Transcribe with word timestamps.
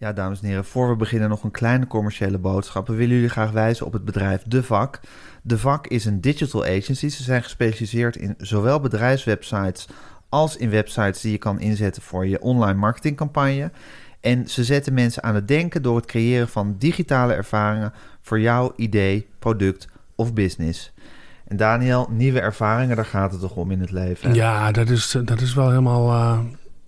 Ja, 0.00 0.12
dames 0.12 0.40
en 0.40 0.46
heren, 0.46 0.64
voor 0.64 0.88
we 0.88 0.96
beginnen 0.96 1.28
nog 1.28 1.42
een 1.44 1.50
kleine 1.50 1.86
commerciële 1.86 2.38
boodschap. 2.38 2.86
We 2.86 2.94
willen 2.94 3.14
jullie 3.14 3.30
graag 3.30 3.50
wijzen 3.50 3.86
op 3.86 3.92
het 3.92 4.04
bedrijf 4.04 4.42
De 4.46 4.62
Vak. 4.62 5.00
De 5.42 5.58
Vak 5.58 5.86
is 5.86 6.04
een 6.04 6.20
digital 6.20 6.64
agency. 6.64 7.08
Ze 7.08 7.22
zijn 7.22 7.42
gespecialiseerd 7.42 8.16
in 8.16 8.34
zowel 8.38 8.80
bedrijfswebsites 8.80 9.88
als 10.28 10.56
in 10.56 10.70
websites 10.70 11.20
die 11.20 11.32
je 11.32 11.38
kan 11.38 11.60
inzetten 11.60 12.02
voor 12.02 12.26
je 12.26 12.40
online 12.40 12.78
marketingcampagne. 12.78 13.70
En 14.20 14.48
ze 14.48 14.64
zetten 14.64 14.94
mensen 14.94 15.22
aan 15.22 15.34
het 15.34 15.48
denken 15.48 15.82
door 15.82 15.96
het 15.96 16.06
creëren 16.06 16.48
van 16.48 16.76
digitale 16.78 17.32
ervaringen 17.32 17.92
voor 18.20 18.40
jouw 18.40 18.72
idee, 18.76 19.26
product 19.38 19.88
of 20.14 20.32
business. 20.32 20.92
En 21.46 21.56
Daniel, 21.56 22.08
nieuwe 22.10 22.40
ervaringen, 22.40 22.96
daar 22.96 23.04
gaat 23.04 23.32
het 23.32 23.40
toch 23.40 23.56
om 23.56 23.70
in 23.70 23.80
het 23.80 23.90
leven? 23.90 24.34
Ja, 24.34 24.72
dat 24.72 24.88
is, 24.88 25.16
dat 25.24 25.40
is 25.40 25.54
wel 25.54 25.68
helemaal... 25.68 26.10
eh, 26.10 26.38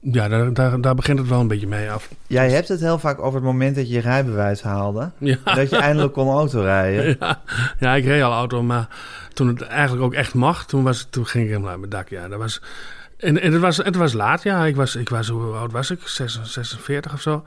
ja, 0.01 0.29
daar, 0.29 0.53
daar, 0.53 0.81
daar 0.81 0.95
begint 0.95 1.19
het 1.19 1.29
wel 1.29 1.41
een 1.41 1.49
beetje 1.49 1.67
mee 1.67 1.91
af. 1.91 2.09
Jij 2.27 2.51
hebt 2.51 2.69
het 2.69 2.81
heel 2.81 2.99
vaak 2.99 3.19
over 3.19 3.35
het 3.35 3.45
moment 3.45 3.77
dat 3.77 3.89
je 3.89 3.95
je 3.95 4.01
rijbewijs 4.01 4.63
haalde. 4.63 5.11
Ja. 5.19 5.37
Dat 5.45 5.71
je 5.71 5.77
eindelijk 5.77 6.13
kon 6.13 6.29
autorijden. 6.29 7.17
Ja, 7.21 7.41
ja, 7.79 7.95
ik 7.95 8.05
reed 8.05 8.23
al 8.23 8.33
auto, 8.33 8.63
maar 8.63 8.89
toen 9.33 9.49
het 9.49 9.63
eigenlijk 9.63 10.05
ook 10.05 10.15
echt 10.15 10.35
mag, 10.35 10.67
toen, 10.67 10.83
was, 10.83 11.07
toen 11.11 11.27
ging 11.27 11.45
ik 11.45 11.51
helemaal 11.51 11.71
uit 11.71 11.79
mijn 11.79 11.91
dak. 11.91 12.09
Ja, 12.09 12.29
dat 12.29 12.39
was, 12.39 12.63
en, 13.17 13.41
en 13.41 13.53
het, 13.53 13.61
was, 13.61 13.77
het 13.77 13.97
was 13.97 14.13
laat, 14.13 14.43
ja. 14.43 14.65
Ik 14.65 14.77
was, 14.77 14.97
ik 14.97 15.09
was, 15.09 15.29
hoe 15.29 15.55
oud 15.55 15.73
was 15.73 15.91
ik? 15.91 16.01
46 16.09 16.53
46 16.53 17.13
of 17.13 17.21
zo. 17.21 17.45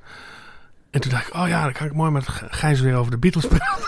en 0.91 1.01
toen 1.01 1.11
dacht 1.11 1.27
ik, 1.27 1.33
oh 1.33 1.47
ja, 1.47 1.63
dan 1.63 1.73
kan 1.73 1.87
ik 1.87 1.93
mooi 1.93 2.11
met 2.11 2.25
Gijs 2.49 2.79
weer 2.81 2.95
over 2.95 3.11
de 3.11 3.17
Beatles 3.17 3.47
praten. 3.47 3.83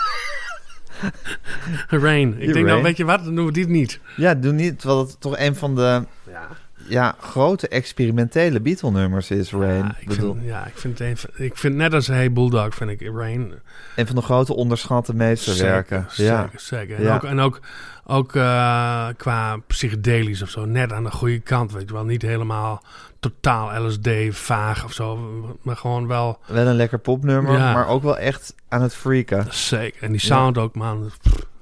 Rain. 2.04 2.28
Ik 2.32 2.38
denk, 2.38 2.54
Rain. 2.54 2.66
nou 2.66 2.82
weet 2.82 2.96
je 2.96 3.04
wat, 3.04 3.24
dan 3.24 3.34
doen 3.34 3.46
we 3.46 3.52
dit 3.52 3.68
niet. 3.68 4.00
Ja, 4.16 4.34
doe 4.34 4.52
niet, 4.52 4.78
terwijl 4.78 5.00
het 5.00 5.20
toch 5.20 5.38
een 5.38 5.56
van 5.56 5.74
de 5.74 6.04
Ja, 6.30 6.48
ja, 6.88 7.14
grote 7.20 7.68
experimentele 7.68 8.60
Beatle-nummers 8.60 9.30
is, 9.30 9.52
Rain. 9.52 9.84
ja, 9.84 9.96
ik, 10.00 10.08
bedoel, 10.08 10.34
vind, 10.34 10.46
ja 10.46 10.66
ik, 10.66 10.78
vind 10.78 10.98
het 10.98 11.26
ik 11.34 11.56
vind 11.56 11.74
net 11.74 11.94
als 11.94 12.06
Hey 12.06 12.32
Bulldog, 12.32 12.74
vind 12.74 12.90
ik 12.90 13.10
Rain 13.14 13.52
een 13.96 14.06
van 14.06 14.16
de 14.16 14.22
grote 14.22 14.54
onderschatte 14.54 15.14
meesterwerken. 15.14 16.06
Zeker, 16.08 16.24
ja. 16.32 16.42
zeker, 16.42 16.60
zeker. 16.60 16.96
En 16.96 17.02
Ja. 17.02 17.14
ook, 17.14 17.24
en 17.24 17.40
ook, 17.40 17.60
ook 18.06 18.34
eh, 18.36 19.06
qua 19.16 19.56
psychedelisch 19.66 20.42
of 20.42 20.48
zo, 20.50 20.64
net 20.64 20.92
aan 20.92 21.04
de 21.04 21.10
goede 21.10 21.38
kant, 21.40 21.72
weet 21.72 21.88
je 21.88 21.94
wel. 21.94 22.04
Niet 22.04 22.22
helemaal 22.22 22.82
totaal 23.20 23.86
LSD, 23.86 24.08
vaag 24.30 24.84
of 24.84 24.92
zo, 24.92 25.16
maar 25.62 25.76
gewoon 25.76 26.06
wel 26.06 26.38
Wel 26.46 26.66
een 26.66 26.74
lekker 26.74 26.98
popnummer, 26.98 27.52
Ja. 27.52 27.72
maar 27.72 27.86
ook 27.88 28.02
wel 28.02 28.18
echt 28.18 28.54
aan 28.68 28.82
het 28.82 28.94
freaken. 28.94 29.46
zeker. 29.50 30.02
En 30.02 30.10
die 30.10 30.20
sound 30.20 30.58
ook, 30.58 30.74
man. 30.74 31.10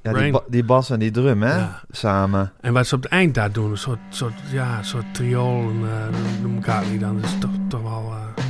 Ja, 0.03 0.11
die, 0.13 0.21
Rain. 0.21 0.33
ba- 0.33 0.43
die 0.49 0.65
bas 0.65 0.91
en 0.91 0.99
die 0.99 1.11
drum, 1.11 1.43
hè? 1.43 1.57
Ja. 1.57 1.81
Samen. 1.91 2.53
En 2.61 2.73
wat 2.73 2.87
ze 2.87 2.95
op 2.95 3.03
het 3.03 3.13
eind 3.13 3.35
daar 3.35 3.53
doen, 3.53 3.71
een 3.71 3.77
soort, 3.79 3.99
soort, 4.09 4.35
ja, 4.51 4.79
een 4.79 4.85
soort 4.85 5.15
triool, 5.15 5.61
en, 5.61 5.81
eh, 5.89 6.41
noem 6.43 6.55
elkaar 6.55 6.85
niet 6.87 7.01
dan, 7.01 7.21
dat 7.21 7.25
is 7.31 7.37
toch, 7.39 7.51
toch 7.69 7.83
wel... 7.83 8.13
eh, 8.13 8.45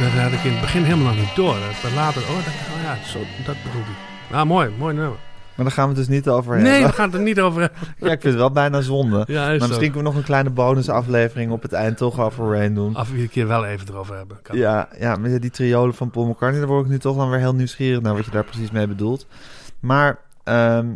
Dat 0.00 0.10
had 0.22 0.32
ik 0.32 0.44
in 0.44 0.52
het 0.52 0.60
begin 0.60 0.82
helemaal 0.82 1.12
nog 1.12 1.16
niet 1.24 1.34
door. 1.36 1.56
Dat 1.82 1.92
later, 1.92 2.22
oh, 2.22 2.28
dat, 2.28 2.46
oh 2.76 2.82
ja, 2.82 2.96
zo, 3.04 3.18
dat 3.44 3.56
bedoelde 3.62 3.90
ik. 3.90 4.34
Ah, 4.36 4.46
mooi, 4.46 4.70
mooi 4.78 4.94
nummer. 4.94 5.18
Maar 5.56 5.64
daar 5.64 5.74
gaan 5.74 5.88
we 5.88 5.94
het 5.94 6.06
dus 6.06 6.14
niet 6.16 6.28
over 6.28 6.56
Nee, 6.56 6.70
hebben. 6.72 6.88
we 6.90 6.94
gaan 6.96 7.06
het 7.06 7.14
er 7.14 7.20
niet 7.22 7.40
over 7.40 7.60
hebben. 7.60 7.78
Ja, 7.98 8.04
ik 8.12 8.20
vind 8.20 8.22
het 8.22 8.34
wel 8.34 8.50
bijna 8.50 8.80
zonde. 8.80 9.24
Ja, 9.26 9.46
maar 9.46 9.58
zo. 9.58 9.66
misschien 9.66 9.78
kunnen 9.92 9.96
we 9.96 10.02
nog 10.02 10.14
een 10.14 10.22
kleine 10.22 10.50
bonusaflevering 10.50 11.50
op 11.52 11.62
het 11.62 11.72
eind 11.72 11.96
toch 11.96 12.20
over 12.20 12.50
Rain 12.52 12.74
doen. 12.74 12.94
Af 12.94 13.10
en 13.10 13.16
toe 13.16 13.28
keer 13.28 13.46
wel 13.46 13.64
even 13.64 13.88
erover 13.88 14.16
hebben. 14.16 14.38
Kan. 14.42 14.56
Ja, 14.58 14.88
ja, 14.98 15.16
met 15.16 15.42
die 15.42 15.50
triolen 15.50 15.94
van 15.94 16.10
Paul 16.10 16.26
McCartney, 16.26 16.60
daar 16.60 16.68
word 16.70 16.84
ik 16.84 16.90
nu 16.90 16.98
toch 16.98 17.16
dan 17.16 17.30
weer 17.30 17.38
heel 17.38 17.54
nieuwsgierig 17.54 18.00
naar 18.02 18.14
wat 18.14 18.24
je 18.24 18.30
daar 18.30 18.44
precies 18.44 18.70
mee 18.70 18.86
bedoelt. 18.86 19.26
Maar 19.80 20.18
ehm, 20.44 20.86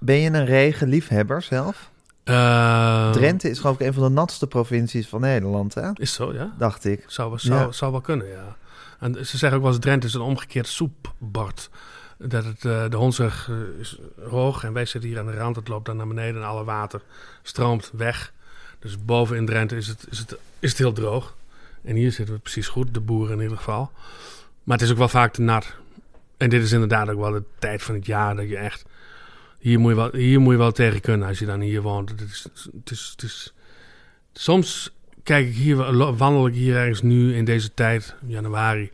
ben 0.00 0.16
je 0.16 0.30
een 0.30 0.44
regenliefhebber 0.46 1.42
zelf? 1.42 1.90
Eh, 2.24 3.10
Drenthe 3.10 3.50
is 3.50 3.58
geloof 3.58 3.80
ik 3.80 3.86
een 3.86 3.92
van 3.94 4.02
de 4.02 4.08
natste 4.10 4.46
provincies 4.46 5.08
van 5.08 5.20
Nederland, 5.20 5.74
hè? 5.74 5.90
Is 5.94 6.12
zo, 6.14 6.32
ja? 6.32 6.52
Dacht 6.58 6.84
ik. 6.84 7.04
Zou, 7.06 7.28
wel- 7.28 7.38
zou, 7.38 7.60
Ja. 7.60 7.72
zou 7.72 7.92
wel 7.92 8.00
kunnen, 8.00 8.26
ja. 8.28 8.56
En 9.00 9.14
ze 9.26 9.36
zeggen 9.38 9.58
ook 9.58 9.64
wel 9.64 9.72
eens 9.72 9.80
Drenthe 9.80 10.06
is 10.06 10.14
een 10.14 10.20
omgekeerd 10.20 10.66
soepbord. 10.66 11.70
Dat 12.18 12.44
het, 12.44 12.64
eh, 12.64 12.90
de 12.90 12.96
Hondsrug 12.96 13.48
eh, 13.48 13.80
is 13.80 13.98
hoog 14.28 14.64
en 14.64 14.72
wij 14.72 14.84
zitten 14.84 15.10
hier 15.10 15.18
aan 15.18 15.26
de 15.26 15.36
rand. 15.36 15.56
Het 15.56 15.68
loopt 15.68 15.86
dan 15.86 15.96
naar 15.96 16.06
beneden 16.06 16.42
en 16.42 16.48
alle 16.48 16.64
water 16.64 17.00
stroomt 17.42 17.90
weg. 17.92 18.32
Dus 18.78 19.04
boven 19.04 19.36
in 19.36 19.46
Drenthe 19.46 19.76
is 19.76 19.86
het, 19.86 20.06
is 20.10 20.18
het, 20.18 20.36
is 20.58 20.70
het 20.70 20.78
heel 20.78 20.92
droog. 20.92 21.36
En 21.84 21.96
hier 21.96 22.12
zitten 22.12 22.34
we 22.34 22.40
precies 22.40 22.68
goed, 22.68 22.94
de 22.94 23.00
boeren 23.00 23.36
in 23.36 23.42
ieder 23.42 23.56
geval. 23.56 23.90
Maar 24.64 24.76
het 24.76 24.86
is 24.86 24.92
ook 24.92 24.98
wel 24.98 25.08
vaak 25.08 25.32
te 25.32 25.40
nat. 25.40 25.74
En 26.36 26.48
dit 26.48 26.62
is 26.62 26.72
inderdaad 26.72 27.08
ook 27.08 27.20
wel 27.20 27.32
de 27.32 27.42
tijd 27.58 27.82
van 27.82 27.94
het 27.94 28.06
jaar 28.06 28.36
dat 28.36 28.48
je 28.48 28.56
echt... 28.56 28.84
Hier 29.58 29.78
moet 29.78 29.90
je 29.90 29.96
wel, 29.96 30.12
hier 30.12 30.40
moet 30.40 30.52
je 30.52 30.58
wel 30.58 30.72
tegen 30.72 31.00
kunnen 31.00 31.28
als 31.28 31.38
je 31.38 31.46
dan 31.46 31.60
hier 31.60 31.82
woont. 31.82 32.10
Het 32.10 32.20
is, 32.20 32.46
het 32.72 32.90
is, 32.92 33.14
het 33.16 33.52
soms 34.32 34.90
kijk 35.26 35.46
ik 35.46 35.54
hier, 35.54 35.76
wandel 36.16 36.46
ik 36.46 36.54
hier 36.54 36.76
ergens 36.76 37.02
nu 37.02 37.36
in 37.36 37.44
deze 37.44 37.74
tijd, 37.74 38.14
januari. 38.26 38.90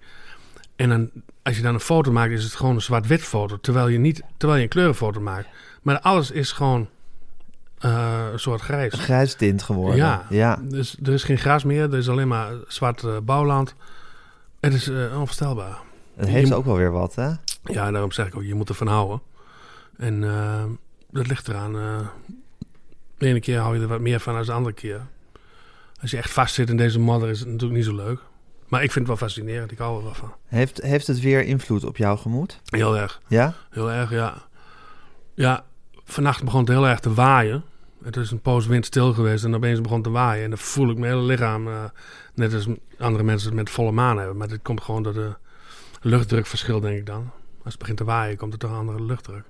En 0.77 0.89
dan, 0.89 1.11
als 1.43 1.57
je 1.57 1.63
dan 1.63 1.75
een 1.75 1.81
foto 1.81 2.13
maakt, 2.13 2.33
is 2.33 2.45
het 2.45 2.55
gewoon 2.55 2.75
een 2.75 2.81
zwart-wit 2.83 3.23
foto. 3.23 3.59
Terwijl 3.61 3.89
je, 3.89 3.99
niet, 3.99 4.23
terwijl 4.37 4.59
je 4.59 4.65
een 4.65 4.71
kleurenfoto 4.73 5.21
maakt. 5.21 5.49
Maar 5.83 6.01
alles 6.01 6.31
is 6.31 6.53
gewoon 6.53 6.89
eh, 7.79 8.27
een 8.33 8.39
soort 8.39 8.61
grijs. 8.61 8.93
Een 8.93 8.99
grijs 8.99 9.35
tint 9.35 9.63
geworden. 9.63 9.97
Ja. 9.97 10.27
ja. 10.31 10.59
Dus 10.63 10.97
er 11.03 11.13
is 11.13 11.25
geen 11.25 11.39
gras 11.39 11.65
meer, 11.65 11.83
er 11.83 11.99
is 11.99 12.09
alleen 12.09 12.29
maar 12.29 12.53
zwart 12.69 13.03
eh, 13.05 13.17
bouwland. 13.23 13.75
Het 14.61 14.75
is 14.75 14.89
eh, 14.89 14.97
onvoorstelbaar. 15.19 15.79
Het 16.17 16.29
heeft 16.29 16.49
Je- 16.49 16.55
ook 16.55 16.65
wel 16.65 16.77
weer 16.77 16.91
wat, 16.91 17.15
hè? 17.15 17.31
Ja, 17.65 17.91
daarom 17.91 18.13
zeg 18.13 18.27
ik 18.27 18.37
ook, 18.37 18.43
je 18.43 18.55
moet 18.55 18.69
ervan 18.69 18.87
houden. 18.87 19.21
En 19.97 20.21
dat 21.11 21.27
ligt 21.27 21.49
eraan. 21.49 21.73
de 23.19 23.27
ene 23.27 23.41
keer 23.41 23.59
hou 23.59 23.77
je 23.77 23.83
er 23.83 23.89
wat 23.89 24.01
meer 24.01 24.21
van 24.21 24.35
dan 24.35 24.45
de 24.45 24.53
andere 24.53 24.75
keer. 24.75 25.01
Als 26.01 26.11
je 26.11 26.17
echt 26.17 26.31
vast 26.31 26.55
zit 26.55 26.71
in 26.71 26.77
deze 26.77 26.99
modder 26.99 27.29
is 27.29 27.39
het 27.41 27.49
natuurlijk 27.49 27.75
niet 27.77 27.85
zo 27.85 27.95
leuk. 27.95 28.21
Maar 28.73 28.83
ik 28.83 28.93
vind 28.93 29.09
het 29.09 29.19
wel 29.19 29.29
fascinerend. 29.29 29.71
Ik 29.73 29.79
hou 29.79 29.97
er 29.99 30.05
wel 30.05 30.15
van. 30.15 30.35
Heeft, 30.47 30.83
heeft 30.83 31.07
het 31.07 31.21
weer 31.21 31.43
invloed 31.45 31.85
op 31.85 31.97
jouw 31.97 32.17
gemoed? 32.17 32.61
Heel 32.65 32.97
erg. 32.97 33.21
Ja? 33.27 33.55
Heel 33.71 33.91
erg, 33.91 34.11
ja. 34.11 34.35
Ja, 35.35 35.65
vannacht 36.05 36.45
begon 36.45 36.61
het 36.61 36.69
heel 36.69 36.87
erg 36.89 37.01
te 37.01 37.15
waaien. 37.15 37.65
Het 38.05 38.17
is 38.17 38.31
een 38.31 38.41
poos 38.41 38.67
windstil 38.67 39.13
geweest 39.13 39.45
en 39.45 39.55
opeens 39.55 39.81
begon 39.81 39.97
het 39.97 40.07
te 40.07 40.11
waaien. 40.13 40.45
En 40.45 40.51
dan 40.51 40.59
voel 40.59 40.91
ik 40.91 40.99
mijn 40.99 41.13
hele 41.13 41.25
lichaam, 41.25 41.69
eh, 41.69 41.85
net 42.35 42.55
als 42.55 42.67
andere 42.99 43.25
mensen 43.25 43.49
het 43.49 43.57
met 43.57 43.71
volle 43.71 43.93
maan 43.93 44.19
hebben. 44.19 44.37
Maar 44.37 44.49
dit 44.49 44.63
komt 44.63 44.81
gewoon 44.83 45.03
door 45.03 45.15
de 45.15 45.35
luchtdrukverschil, 46.01 46.81
denk 46.81 46.99
ik 46.99 47.07
dan. 47.07 47.31
Als 47.65 47.73
het 47.73 47.79
begint 47.79 47.99
te 47.99 48.05
waaien, 48.05 48.37
komt 48.37 48.53
er 48.53 48.59
toch 48.59 48.71
een 48.71 48.77
andere 48.77 49.03
luchtdruk. 49.03 49.45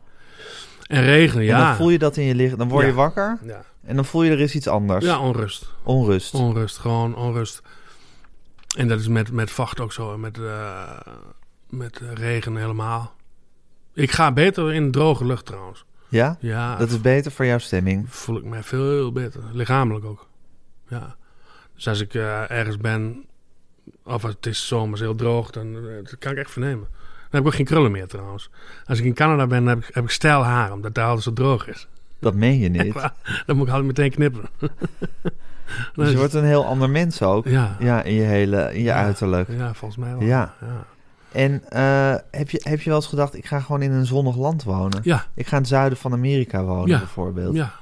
En 0.87 1.03
regen, 1.03 1.43
ja. 1.43 1.59
En 1.59 1.65
dan 1.67 1.77
voel 1.77 1.91
je 1.91 1.99
dat 1.99 2.17
in 2.17 2.25
je 2.25 2.35
lichaam. 2.35 2.59
Dan 2.59 2.69
word 2.69 2.83
je 2.85 2.91
Ja. 2.91 2.95
wakker 2.97 3.39
Ja, 3.45 3.65
en 3.85 3.97
dan 3.97 4.05
voel 4.05 4.23
je 4.23 4.31
er 4.31 4.41
is 4.41 4.55
iets 4.55 4.69
anders. 4.69 5.05
ja 5.05 5.19
onrust. 5.21 5.71
Onrust. 5.83 6.35
Onrust, 6.35 6.79
gewoon 6.79 7.17
onrust. 7.17 7.63
En 8.77 8.89
dat 8.89 9.01
is 9.01 9.09
met, 9.09 9.33
met 9.33 9.51
vacht 9.51 9.81
ook 9.81 9.93
zo. 9.93 10.13
En 10.13 10.21
met, 10.21 10.39
eh, 10.39 10.99
met 11.69 12.01
eh, 12.01 12.13
regen 12.13 12.57
helemaal. 12.57 13.15
Ik 13.95 14.11
ga 14.11 14.33
beter 14.33 14.73
in 14.73 14.91
droge 14.91 15.25
lucht 15.25 15.47
trouwens. 15.47 15.85
ja? 16.09 16.37
Ja, 16.41 16.77
Dat 16.77 16.91
is 16.91 17.01
beter 17.01 17.33
voor 17.33 17.45
jouw 17.45 17.59
stemming. 17.59 18.13
voel 18.15 18.37
ik 18.37 18.45
mij 18.45 18.63
veel 18.63 19.13
beter. 19.13 19.41
Lichamelijk 19.53 20.05
ook. 20.05 20.27
Ja. 20.89 21.17
Dus 21.75 21.89
als 21.89 22.01
ik 22.01 22.15
eh, 22.15 22.51
ergens 22.51 22.77
ben, 22.77 23.25
of 24.05 24.23
het 24.23 24.47
is 24.47 24.67
zomers 24.67 25.01
heel 25.01 25.15
droog, 25.15 25.51
dan 25.51 25.73
dat 26.03 26.19
kan 26.19 26.33
ik 26.33 26.39
echt 26.39 26.51
vernemen. 26.51 26.89
Dan 26.91 27.31
heb 27.31 27.41
ik 27.41 27.47
ook 27.47 27.55
geen 27.55 27.65
krullen 27.77 27.91
meer 27.93 28.07
trouwens. 28.07 28.51
Als 28.85 28.99
ik 28.99 29.05
in 29.05 29.15
Canada 29.15 29.47
ben, 29.47 29.67
heb 29.67 29.79
ik, 29.79 29.95
heb 29.95 30.05
ik 30.05 30.11
stijl 30.11 30.43
haar, 30.45 30.73
omdat 30.73 30.95
daar 30.95 31.09
alles 31.09 31.25
zo 31.25 31.33
droog 31.33 31.69
is. 31.69 31.89
Dat 32.19 32.35
meen 32.35 32.59
je 32.59 32.69
niet. 32.69 32.95
Dan 33.47 33.57
moet 33.57 33.67
ik 33.67 33.73
altijd 33.73 33.85
meteen 33.97 34.11
knippen. 34.11 34.49
Dus 35.95 36.11
je 36.11 36.17
wordt 36.17 36.35
een 36.35 36.45
heel 36.45 36.65
ander 36.67 36.91
mens 36.91 37.23
ook. 37.23 37.47
ja. 37.47 37.77
Ja, 37.79 38.03
in 38.03 38.15
je 38.15 38.23
hele, 38.23 38.63
in 38.73 38.79
je 38.79 38.85
Ja. 38.85 38.95
uiterlijk. 39.05 39.49
ja, 39.49 39.75
volgens 39.75 40.01
mij 40.01 40.11
wel. 40.17 40.23
Ja. 40.23 40.55
ja. 40.61 40.85
En 41.33 41.63
eh, 41.69 42.15
heb, 42.31 42.51
je, 42.51 42.61
heb 42.63 42.81
je 42.81 42.89
wel 42.91 42.99
eens 42.99 43.07
gedacht, 43.09 43.35
ik 43.37 43.47
ga 43.47 43.61
gewoon 43.61 43.83
in 43.83 43.93
een 43.93 44.07
zonnig 44.07 44.37
land 44.37 44.63
wonen? 44.65 45.01
Ja, 45.03 45.27
Ik 45.35 45.47
ga 45.47 45.53
in 45.57 45.63
het 45.63 45.71
zuiden 45.71 45.99
van 45.99 46.13
Amerika 46.13 46.65
wonen, 46.65 46.99
bijvoorbeeld. 46.99 47.55
ja. 47.55 47.73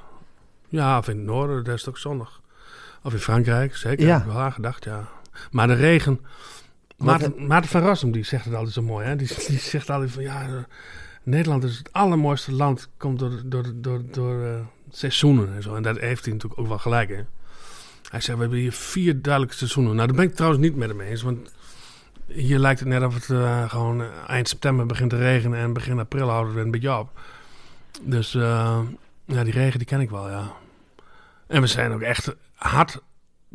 Ja, 0.69 0.99
of 0.99 1.09
in 1.09 1.17
het 1.17 1.27
noorden, 1.27 1.65
daar 1.65 1.75
is 1.75 1.81
het 1.81 1.89
ook 1.89 1.99
zonnig. 1.99 2.41
Of 3.03 3.13
in 3.13 3.19
Frankrijk, 3.19 3.77
zeker. 3.77 4.07
Ja. 4.07 4.13
Heb 4.13 4.27
ik 4.27 4.33
wel 4.33 4.41
aan 4.43 4.53
gedacht, 4.53 4.85
ja. 4.85 5.09
Maar 5.51 5.67
de 5.67 5.75
regen... 5.75 6.21
Maarten, 6.97 7.47
Maarten 7.47 7.71
van 7.71 7.81
Rossum, 7.83 8.11
die 8.13 8.25
zegt 8.25 8.45
het 8.45 8.55
altijd 8.55 8.75
zo 8.75 8.83
mooi, 8.83 9.07
hè. 9.07 9.17
Die, 9.17 9.27
die 9.49 9.59
zegt 9.59 9.91
altijd 9.91 10.11
van, 10.11 10.23
ja... 10.23 10.47
Nederland 11.23 11.65
is 11.65 11.79
het 11.79 11.93
allermooiste 11.93 12.53
land, 12.53 12.89
komt 12.97 13.19
door, 13.19 13.43
door, 13.45 13.65
door, 13.75 14.03
door 14.11 14.45
eh, 14.45 14.51
seizoenen 14.91 15.55
en 15.55 15.63
zo. 15.63 15.75
En 15.75 15.83
daar 15.83 15.97
heeft 15.97 16.25
hij 16.25 16.33
natuurlijk 16.35 16.61
ook 16.61 16.67
wel 16.69 16.79
gelijk 16.79 17.09
in. 17.09 17.27
Hij 18.11 18.21
zegt, 18.21 18.37
we 18.37 18.43
hebben 18.43 18.61
hier 18.61 18.73
vier 18.73 19.23
duidelijke 19.23 19.57
seizoenen. 19.57 19.95
Nou, 19.95 20.07
daar 20.07 20.17
ben 20.17 20.27
ik 20.27 20.35
trouwens 20.35 20.63
niet 20.63 20.77
met 20.77 20.89
hem 20.89 21.01
eens, 21.01 21.23
want... 21.23 21.53
Hier 22.27 22.59
lijkt 22.59 22.81
het 22.81 22.89
net 22.89 23.03
of 23.03 23.15
het 23.15 23.31
eh, 23.31 23.71
gewoon 23.71 24.03
eh, 24.03 24.09
eind 24.27 24.49
september 24.49 24.87
begint 24.87 25.11
te 25.11 25.17
regenen 25.17 25.59
en 25.59 25.73
begin 25.73 25.99
april 25.99 26.29
houden 26.29 26.53
we 26.53 26.57
het 26.57 26.67
een 26.67 26.73
beetje 26.73 26.99
op. 26.99 27.21
Dus 28.03 28.35
eh, 28.35 28.81
ja, 29.25 29.45
die 29.45 29.53
regen 29.53 29.79
die 29.79 29.87
ken 29.89 30.01
ik 30.01 30.11
wel, 30.11 30.31
ja. 30.31 30.53
En 31.47 31.61
we 31.61 31.67
zijn 31.67 31.93
ook 31.93 32.01
echt 32.01 32.35
hard 32.55 33.01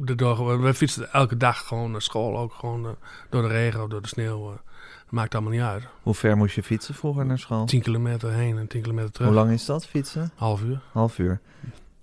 erdoor. 0.05 0.61
We 0.61 0.73
fietsen 0.73 1.11
elke 1.11 1.37
dag 1.37 1.67
gewoon 1.67 1.91
naar 1.91 2.01
school, 2.01 2.37
ook 2.37 2.53
gewoon 2.53 2.95
door 3.29 3.41
de 3.41 3.47
regen 3.47 3.83
of 3.83 3.89
door 3.89 4.01
de 4.01 4.07
sneeuw. 4.07 4.49
dat 4.49 4.61
maakt 5.09 5.33
allemaal 5.33 5.51
niet 5.51 5.61
uit. 5.61 5.83
Hoe 6.01 6.13
ver 6.13 6.37
moest 6.37 6.55
je 6.55 6.63
fietsen 6.63 6.95
vroeger 6.95 7.25
naar 7.25 7.39
school? 7.39 7.65
10 7.65 7.81
kilometer 7.81 8.31
heen 8.31 8.57
en 8.57 8.67
10 8.67 8.81
kilometer 8.81 9.11
terug. 9.11 9.27
Hoe 9.27 9.37
lang 9.37 9.51
is 9.51 9.65
dat, 9.65 9.87
fietsen? 9.87 10.31
Half 10.35 10.61
uur. 10.61 10.81
Half 10.91 11.17
uur. 11.17 11.39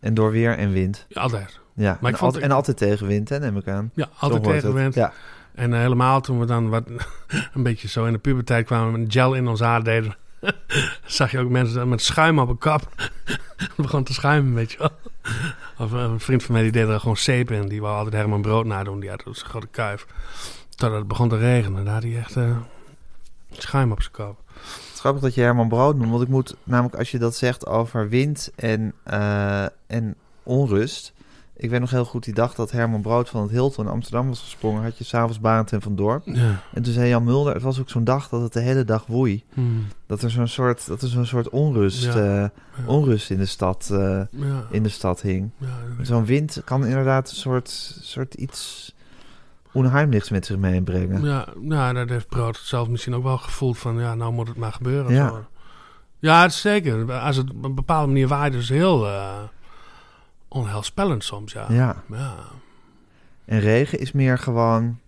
En 0.01 0.15
door 0.15 0.31
weer 0.31 0.57
en 0.59 0.73
wind. 0.73 1.07
Ja, 1.09 1.21
altijd. 1.21 1.62
Ja, 1.75 1.91
Maar 1.91 1.99
en, 2.03 2.09
ik 2.09 2.17
vond- 2.17 2.35
al- 2.37 2.41
en 2.43 2.51
altijd 2.51 2.77
tegen 2.77 3.07
wind, 3.07 3.29
hè, 3.29 3.39
neem 3.39 3.57
ik 3.57 3.69
aan. 3.69 3.91
Ja, 3.95 4.09
altijd 4.19 4.43
tegenwind. 4.45 4.95
Ja. 4.95 5.13
En 5.55 5.73
eh, 5.75 5.81
helemaal 5.81 6.21
toen 6.21 6.39
we 6.41 6.47
dan 6.47 6.69
wat 6.69 6.85
een 7.55 7.63
beetje 7.63 7.89
zo 7.89 8.05
in 8.05 8.13
de 8.13 8.19
puberteit 8.19 8.67
kwamen 8.67 9.01
met 9.01 9.13
gel 9.13 9.35
in 9.35 9.49
ons 9.49 9.61
haar 9.61 9.83
deden. 9.85 10.17
zag 11.07 11.31
je 11.31 11.39
ook 11.39 11.49
mensen 11.51 11.89
met 11.89 12.03
schuim 12.03 12.39
op 12.39 12.49
een 12.49 12.59
kap. 12.59 12.89
Het 13.57 13.77
begon 13.77 14.05
te 14.05 14.13
schuimen, 14.13 14.55
weet 14.55 14.73
je 14.73 14.79
wel. 14.79 14.91
Of 15.79 15.93
eh, 15.93 16.01
een 16.01 16.21
vriend 16.21 16.43
van 16.43 16.55
mij 16.55 16.63
die 16.63 16.73
deed 16.73 16.89
er 16.89 17.01
gewoon 17.01 17.17
zeep 17.17 17.51
in. 17.51 17.69
Die 17.69 17.81
wou 17.81 17.97
altijd 17.97 18.15
Herman 18.15 18.43
Brood 18.43 18.67
nadoen. 18.67 19.01
Die 19.01 19.11
had 19.11 19.23
zo'n 19.25 19.35
grote 19.35 19.67
kuif. 19.67 20.07
Totdat 20.69 20.99
het 20.99 21.09
begon 21.09 21.29
te 21.29 21.37
regenen. 21.39 21.85
Daar 21.85 21.95
had 21.95 22.03
hij 22.03 22.17
echt 22.19 22.37
eh, 22.37 22.57
schuim 23.51 23.93
op 23.93 24.01
zijn 24.03 24.13
kop. 24.15 24.41
Het 24.55 24.91
is 24.95 25.01
grappig 25.01 25.23
dat 25.23 25.35
je 25.35 25.41
Herman 25.41 25.69
Brood 25.69 25.97
noemt. 25.97 26.11
Want 26.11 26.23
ik 26.23 26.29
moet 26.29 26.57
namelijk, 26.65 26.95
als 26.97 27.11
je 27.11 27.19
dat 27.19 27.37
zegt 27.37 27.67
over 27.67 28.09
wind 28.09 28.51
en, 28.57 28.95
en 29.87 30.15
onrust. 30.43 31.13
Ik 31.63 31.71
weet 31.71 31.81
nog 31.81 31.91
heel 31.91 32.05
goed 32.05 32.25
die 32.25 32.35
dag 32.35 32.55
dat 32.55 32.71
Herman 32.71 33.01
Brood 33.01 33.29
van 33.29 33.43
het 33.43 33.51
Hilton 33.51 33.85
in 33.85 33.91
Amsterdam 33.91 34.29
was 34.29 34.41
gesprongen. 34.41 34.83
Had 34.83 34.99
je 34.99 35.05
s'avonds 35.05 35.41
Barend 35.41 35.73
en 35.73 35.83
Van 35.83 35.97
Dorp. 35.97 36.23
Ja. 36.27 36.63
En 36.73 36.83
toen 36.83 36.93
zei 36.93 37.09
Jan 37.09 37.25
Mulder, 37.25 37.55
het 37.55 37.63
was 37.63 37.81
ook 37.81 37.91
zo'n 37.91 38.05
dag 38.05 38.29
dat 38.29 38.43
het 38.43 38.53
de 38.53 38.61
hele 38.61 38.85
dag 38.85 39.07
woei. 39.07 39.45
Hmm. 39.55 39.87
Dat 40.07 40.23
er 40.23 40.31
zo'n 40.31 40.47
soort, 40.49 40.87
dat 40.87 41.03
er 41.03 41.09
zo'n 41.09 41.25
soort 41.27 41.49
onrust, 41.49 42.05
Ja. 42.05 42.43
eh, 42.43 42.49
onrust 42.89 43.31
in 43.31 43.39
de 43.39 43.47
stad, 43.47 43.89
eh, 43.93 44.21
in 44.71 44.83
de 44.83 44.89
stad 44.89 45.21
hing. 45.21 45.51
Zo'n 46.01 46.25
wind 46.25 46.63
kan 46.65 46.87
inderdaad 46.87 47.31
een 47.31 47.37
soort, 47.37 47.69
soort 48.01 48.35
iets 48.35 48.95
onheimlichts 49.73 50.31
met 50.31 50.47
zich 50.47 50.57
meebrengen. 50.57 51.23
Ja, 51.25 51.47
ja, 51.69 51.93
dat 51.93 52.09
heeft 52.09 52.29
Brood 52.29 52.57
zelf 52.57 52.89
misschien 52.89 53.15
ook 53.15 53.23
wel 53.23 53.39
gevoeld 53.39 53.79
van... 53.79 53.99
ja, 53.99 54.15
nou 54.15 54.33
moet 54.33 54.49
het 54.49 54.57
maar 54.57 54.73
gebeuren. 54.73 55.13
Ja. 55.15 55.29
zo. 55.29 55.45
ja 56.19 56.43
het 56.43 56.51
is 56.51 56.61
zeker. 56.61 57.13
Als 57.13 57.37
het 57.37 57.51
op 57.51 57.65
een 57.65 57.75
bepaalde 57.75 58.07
manier 58.07 58.29
waait, 58.29 58.55
is 58.55 58.69
heel 58.69 59.07
eh, 59.07 59.39
onheilspellend 60.53 61.25
soms, 61.25 61.53
ja. 61.53 61.67
Ja. 61.69 62.03
ja. 62.11 62.35
En 63.45 63.61
regen 63.61 63.99
is 63.99 64.13
meer 64.13 64.39
gewoon, 64.39 64.99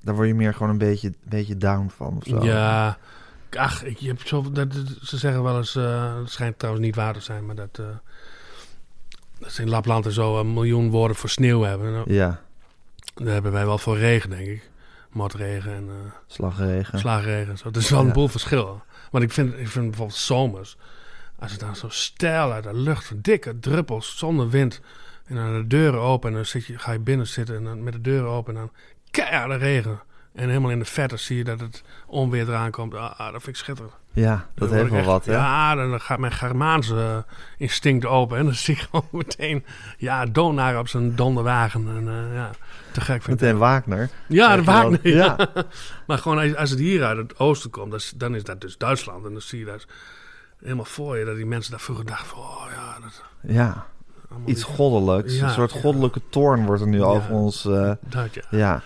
daar 0.00 0.14
word 0.14 0.28
je 0.28 0.34
meer 0.34 0.52
gewoon 0.54 0.70
een 0.70 0.78
beetje, 0.78 1.12
beetje 1.22 1.56
down 1.56 1.88
van 1.96 2.16
of 2.16 2.24
zo. 2.24 2.44
Ja, 2.44 2.98
ach, 3.50 3.84
ik, 3.84 3.98
je 3.98 4.08
hebt 4.08 4.28
zoveel, 4.28 4.52
dat, 4.52 4.68
ze 5.02 5.16
zeggen 5.16 5.42
wel 5.42 5.56
eens, 5.56 5.76
eh 5.76 6.16
het 6.16 6.30
schijnt 6.30 6.58
trouwens 6.58 6.86
niet 6.86 6.94
waar 6.96 7.14
te 7.14 7.20
zijn, 7.20 7.46
maar 7.46 7.54
dat, 7.54 7.78
eh, 7.78 7.86
dat 9.38 9.52
ze 9.52 9.62
in 9.62 9.68
Lapland 9.68 10.06
en 10.06 10.12
zo 10.12 10.38
een 10.40 10.52
miljoen 10.52 10.90
woorden 10.90 11.16
voor 11.16 11.28
sneeuw 11.28 11.62
hebben. 11.62 11.92
Nou, 11.92 12.12
Ja, 12.12 12.40
daar 13.14 13.32
hebben 13.32 13.52
wij 13.52 13.66
wel 13.66 13.78
voor 13.78 13.98
regen, 13.98 14.30
denk 14.30 14.46
ik. 14.46 14.70
Motregen 15.10 15.72
en 15.74 15.88
eh 15.88 16.12
slagregen. 16.26 16.98
slaagregen. 16.98 17.50
en 17.50 17.58
Zo. 17.58 17.66
Het 17.66 17.76
is 17.76 17.90
wel 17.90 18.00
Ja. 18.00 18.06
een 18.06 18.12
boel 18.12 18.28
verschil. 18.28 18.82
Want 19.10 19.24
ik 19.24 19.32
vind, 19.32 19.52
ik 19.58 19.68
vind 19.68 19.86
bijvoorbeeld 19.86 20.18
zomers, 20.18 20.76
als 21.38 21.50
het 21.50 21.60
dan 21.60 21.76
zo 21.76 21.88
stijl 21.88 22.52
uit 22.52 22.64
de 22.64 22.74
lucht, 22.74 23.12
dikke 23.24 23.58
druppels, 23.58 24.18
zonder 24.18 24.48
wind, 24.48 24.80
en 25.26 25.36
dan 25.36 25.52
de 25.52 25.66
deuren 25.66 26.00
open 26.00 26.28
en 26.30 26.34
dan 26.34 26.46
zit 26.46 26.66
je, 26.66 26.78
ga 26.78 26.92
je 26.92 26.98
binnen 26.98 27.26
zitten 27.26 27.56
en 27.56 27.64
dan 27.64 27.82
met 27.82 27.92
de 27.92 28.00
deuren 28.00 28.30
open 28.30 28.54
en 28.54 28.60
dan 28.60 28.70
keiharde 29.10 29.56
regen. 29.56 30.00
En 30.34 30.48
helemaal 30.48 30.70
in 30.70 30.78
de 30.78 30.84
verte 30.84 31.16
zie 31.16 31.36
je 31.36 31.44
dat 31.44 31.60
het 31.60 31.82
onweer 32.06 32.48
eraan 32.48 32.70
komt. 32.70 32.94
Ah, 32.94 33.20
ah, 33.20 33.32
dat 33.32 33.42
vind 33.42 33.46
ik 33.46 33.56
schitterend. 33.56 33.94
ja, 34.12 34.48
dat 34.54 34.70
heeft 34.70 34.88
wel 34.90 34.98
echt- 34.98 35.06
wat, 35.06 35.24
hè? 35.24 35.32
Ja, 35.32 35.74
dan 35.74 36.00
gaat 36.00 36.18
mijn 36.18 36.32
Germaanse 36.32 36.94
eh, 37.26 37.32
instinct 37.58 38.04
open. 38.06 38.38
En 38.38 38.44
dan 38.44 38.54
zie 38.64 38.74
ik 38.74 38.80
gewoon 38.80 39.08
meteen, 39.10 39.64
ja, 39.98 40.26
Donar 40.26 40.78
op 40.78 40.88
zijn 40.88 41.14
donderwagen. 41.16 41.88
En 41.88 42.08
eh, 42.08 42.34
ja, 42.34 42.50
te 42.92 43.00
gek 43.00 43.22
vind 43.22 43.36
ik 43.36 43.40
Meteen 43.46 43.58
Wagner. 43.58 44.10
ja, 44.28 44.56
de 44.56 44.62
Wagner. 44.64 44.98
Ja. 45.02 45.36
Ja. 45.54 45.64
maar 46.06 46.18
gewoon 46.18 46.38
als, 46.38 46.54
als 46.56 46.70
het 46.70 46.78
hier 46.78 47.04
uit 47.04 47.16
het 47.18 47.38
oosten 47.38 47.70
komt, 47.70 48.20
dan 48.20 48.34
is 48.34 48.44
dat 48.44 48.60
dus 48.60 48.76
Duitsland. 48.76 49.24
En 49.26 49.32
dan 49.32 49.42
zie 49.42 49.58
je 49.58 49.64
dat 49.64 49.86
helemaal 50.62 50.84
voor 50.84 51.16
je, 51.18 51.24
dat 51.24 51.36
die 51.36 51.46
mensen 51.46 51.70
daar 51.70 51.80
vroeger 51.80 52.04
dachten 52.06 52.26
van, 52.26 52.38
oh 52.38 52.66
ja, 52.74 52.98
dat 53.00 53.22
Ja, 53.40 53.86
iets 54.44 54.62
goddelijks. 54.62 55.36
Ja, 55.36 55.44
een 55.44 55.50
soort 55.50 55.72
goddelijke 55.72 56.20
toorn 56.30 56.66
wordt 56.66 56.80
er 56.82 56.88
nu 56.88 57.02
over 57.02 57.30
ons... 57.34 57.64
eh, 57.64 57.90
Dat 58.00 58.34
ja. 58.34 58.42
ja. 58.50 58.82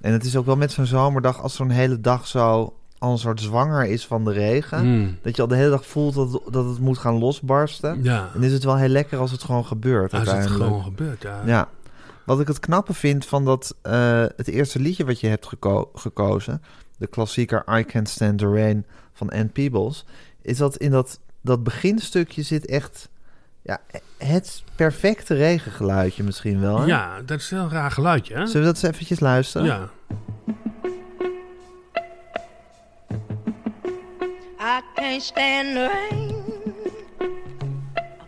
En 0.00 0.12
het 0.12 0.24
is 0.24 0.36
ook 0.36 0.46
wel 0.46 0.56
met 0.56 0.72
zo'n 0.72 0.86
zomerdag, 0.86 1.42
als 1.42 1.54
zo'n 1.54 1.70
hele 1.70 2.00
dag 2.00 2.26
zo 2.26 2.74
al 2.98 3.12
een 3.12 3.18
soort 3.18 3.40
zwanger 3.40 3.86
is 3.86 4.06
van 4.06 4.24
de 4.24 4.32
regen. 4.32 4.84
Mm. 4.98 5.18
Dat 5.22 5.36
je 5.36 5.42
al 5.42 5.48
de 5.48 5.56
hele 5.56 5.70
dag 5.70 5.86
voelt 5.86 6.14
dat, 6.14 6.32
het- 6.32 6.52
dat 6.52 6.64
het 6.64 6.78
moet 6.78 6.98
gaan 6.98 7.18
losbarsten. 7.18 8.02
Ja, 8.02 8.30
En 8.34 8.42
is 8.42 8.52
het 8.52 8.64
wel 8.64 8.76
heel 8.76 8.88
lekker 8.88 9.18
als 9.18 9.30
het 9.30 9.42
gewoon 9.44 9.64
gebeurt 9.66 10.12
als 10.12 10.30
het 10.32 10.46
gewoon 10.46 10.82
gebeurt, 10.82 11.22
ja. 11.22 11.42
Ja. 11.44 11.68
Wat 12.24 12.40
ik 12.40 12.46
het 12.46 12.60
knappe 12.60 12.94
vind 12.94 13.26
van 13.26 13.44
dat, 13.44 13.74
eh, 13.82 14.24
het 14.36 14.48
eerste 14.48 14.78
liedje 14.80 15.04
wat 15.04 15.20
je 15.20 15.26
hebt 15.26 15.46
geko- 15.46 15.90
gekozen, 15.94 16.62
de 16.98 17.06
klassieker 17.06 17.64
I 17.78 17.84
Can't 17.84 18.08
Stand 18.08 18.38
the 18.38 18.46
Rain 18.52 18.86
van 19.12 19.30
Ann 19.30 19.50
Peebles, 19.52 20.04
is 20.42 20.56
dat 20.56 20.76
in 20.76 20.90
dat, 20.90 21.20
dat 21.40 21.64
beginstukje 21.64 22.42
zit 22.42 22.66
echt 22.66 23.08
ja, 23.62 23.80
het 24.18 24.62
perfecte 24.74 25.34
regengeluidje 25.34 26.22
misschien 26.22 26.60
wel. 26.60 26.80
Hè? 26.80 26.86
Ja, 26.86 27.22
dat 27.22 27.40
is 27.40 27.50
een 27.50 27.58
heel 27.58 27.70
raar 27.70 27.90
geluidje, 27.90 28.34
hè? 28.34 28.46
Zullen 28.46 28.60
we 28.60 28.72
dat 28.72 28.82
eens 28.82 28.94
eventjes 28.94 29.20
luisteren? 29.20 29.66
Ja. 29.66 29.88
I 34.60 34.80
can't 34.94 35.22
stand 35.22 35.74
the 35.74 35.86
rain 35.86 36.34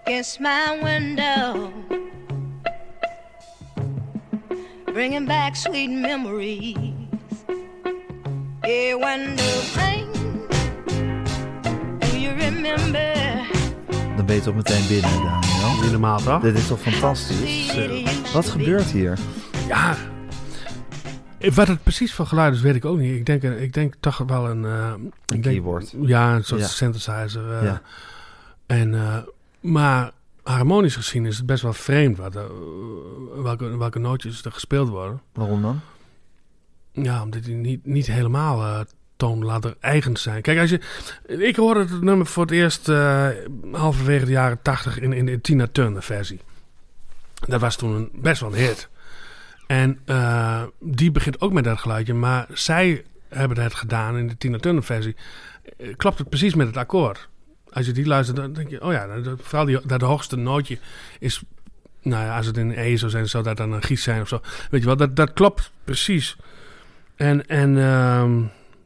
against 0.05 0.41
my 0.41 0.79
window, 0.83 1.71
bringing 4.85 5.27
back 5.27 5.57
sweet 5.57 5.91
memories. 5.91 6.77
Yeah, 8.63 8.97
when 8.97 9.37
the 9.37 9.73
rain? 9.77 10.22
Dan 14.17 14.27
ben 14.27 14.35
je 14.35 14.41
toch 14.43 14.55
meteen 14.55 14.89
binnen, 14.89 15.11
Daniel. 15.11 15.91
Normaal, 15.91 16.19
toch? 16.21 16.41
Dit 16.43 16.57
is 16.59 16.67
toch 16.67 16.81
fantastisch? 16.81 17.75
Wat 18.33 18.49
gebeurt 18.49 18.85
hier? 18.91 19.19
Ja. 19.69 19.97
Wat 21.55 21.69
het 21.69 21.83
precies 21.83 22.15
voor 22.15 22.27
geluid 22.27 22.55
is, 22.55 22.61
weet 22.61 22.75
ik 22.75 22.85
ook 22.85 22.99
niet. 22.99 23.17
Ik 23.17 23.27
denk, 23.27 23.43
ik 23.43 23.73
denk 23.73 23.95
toch 24.01 24.19
wel 24.19 24.51
een... 24.51 24.65
eh, 24.65 24.93
ik 25.03 25.13
denk, 25.27 25.43
keyboard. 25.43 25.95
Ja, 26.01 26.35
een 26.35 26.45
soort 26.45 26.61
Ja. 26.61 26.67
synthesizer. 26.67 27.53
eh. 27.53 27.63
Ja. 27.65 27.83
en, 28.67 28.95
eh, 28.95 29.17
maar 29.61 30.11
harmonisch 30.43 30.97
gezien 30.97 31.27
is 31.27 31.37
het 31.37 31.47
best 31.47 31.63
wel 31.63 31.73
vreemd 31.73 32.17
wat, 32.19 32.39
welke, 33.43 33.77
welke 33.77 33.99
nootjes 33.99 34.45
er 34.45 34.53
gespeeld 34.53 34.89
worden. 34.89 35.21
Waarom 35.33 35.63
dan? 35.63 35.81
Ja, 36.93 37.23
omdat 37.23 37.43
die 37.45 37.55
niet, 37.55 37.87
niet 37.87 38.07
helemaal 38.07 38.85
toonladder 39.23 39.77
eigen 39.81 40.17
zijn. 40.17 40.43
Kijk, 40.43 40.59
als 40.59 40.71
je, 40.71 40.81
ik 41.27 41.57
hoorde 41.57 41.81
het 41.81 42.03
nummer 42.03 42.27
voor 42.27 42.43
het 42.43 42.53
eerst 42.53 42.89
eh, 42.89 43.29
halverwege 43.73 44.25
de 44.25 44.31
jaren 44.31 44.63
tachtig 44.63 44.99
in, 44.99 45.13
in 45.13 45.27
de 45.27 45.41
Tina 45.41 45.67
Turner 45.73 46.03
versie. 46.03 46.41
Dat 47.47 47.61
was 47.61 47.77
toen 47.77 47.95
een, 47.95 48.11
best 48.15 48.41
wel 48.41 48.53
een 48.53 48.59
hit. 48.59 48.89
En 49.67 49.99
eh, 50.05 50.63
die 50.81 51.11
begint 51.11 51.41
ook 51.41 51.53
met 51.53 51.65
dat 51.65 51.79
geluidje, 51.79 52.15
maar 52.15 52.47
zij 52.53 53.05
hebben 53.29 53.63
het 53.63 53.75
gedaan 53.75 54.17
in 54.17 54.29
de 54.29 54.37
Tina 54.37 54.59
Turner 54.59 54.83
versie. 54.85 55.17
Eh, 55.79 55.97
klopt 55.97 56.19
het 56.19 56.29
precies 56.29 56.55
met 56.55 56.67
het 56.67 56.77
akkoord. 56.77 57.29
Als 57.73 57.87
je 57.87 57.93
die 57.93 58.07
luistert, 58.07 58.37
dan 58.37 58.53
denk 58.53 58.71
je, 58.71 58.83
oh 58.85 58.93
ja, 58.93 59.21
dat- 59.21 59.39
vooral 59.43 59.65
die, 59.67 59.87
dat 59.87 60.01
hoogste 60.01 60.37
nootje 60.37 60.79
is, 61.19 61.43
nou 62.03 62.25
ja, 62.25 62.37
als 62.37 62.47
het 62.47 62.57
in 62.57 62.71
E 62.71 62.97
zou 62.97 63.11
zijn, 63.11 63.29
zou 63.29 63.45
dat 63.45 63.57
dan 63.57 63.73
een 63.73 63.83
gies 63.83 64.03
zijn 64.03 64.21
of 64.21 64.29
zo. 64.29 64.41
Weet 64.71 64.81
je 64.81 64.87
wel, 64.87 64.97
dat, 64.97 65.17
dat 65.17 65.33
klopt 65.33 65.71
precies. 65.85 66.37
En, 67.17 67.47
en 67.47 67.79
ehm, 67.79 68.43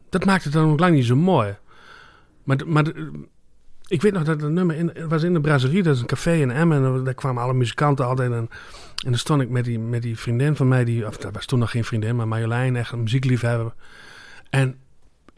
dat 0.09 0.25
maakt 0.25 0.45
het 0.45 0.53
dan 0.53 0.71
ook 0.71 0.81
lang 0.81 0.95
niet 0.95 1.05
zo 1.07 1.17
mooi. 1.17 1.57
Maar, 2.45 2.57
de- 2.57 2.65
maar 2.67 2.85
de- 2.85 3.11
ik 3.89 4.03
weet 4.03 4.13
nog 4.13 4.23
dat 4.25 4.41
het 4.41 4.51
nummer 4.51 4.77
in, 4.77 5.09
was 5.09 5.23
in 5.23 5.33
de 5.33 5.41
Brasserie, 5.41 5.83
dat 5.83 5.95
is 5.95 6.01
een 6.01 6.07
café 6.07 6.33
in 6.33 6.51
Emmen. 6.51 6.85
En 6.97 7.05
daar 7.05 7.15
kwamen 7.15 7.43
alle 7.43 7.55
muzikanten 7.55 8.07
altijd. 8.07 8.31
En, 8.31 8.37
en 9.05 9.11
dan 9.11 9.19
stond 9.19 9.43
ik 9.43 9.49
met 9.49 9.65
die, 9.65 9.79
met 9.79 10.03
die 10.03 10.19
vriendin 10.19 10.57
van 10.57 10.69
mij, 10.69 10.85
die, 10.85 11.07
of 11.07 11.17
dat 11.17 11.35
was 11.35 11.47
toen 11.47 11.59
nog 11.59 11.71
geen 11.71 11.85
vriendin, 11.85 12.17
maar 12.17 12.29
Marjolein, 12.29 12.77
echt 12.77 12.93
een 12.93 13.03
muziekliefhebber. 13.03 13.73
En 14.51 14.77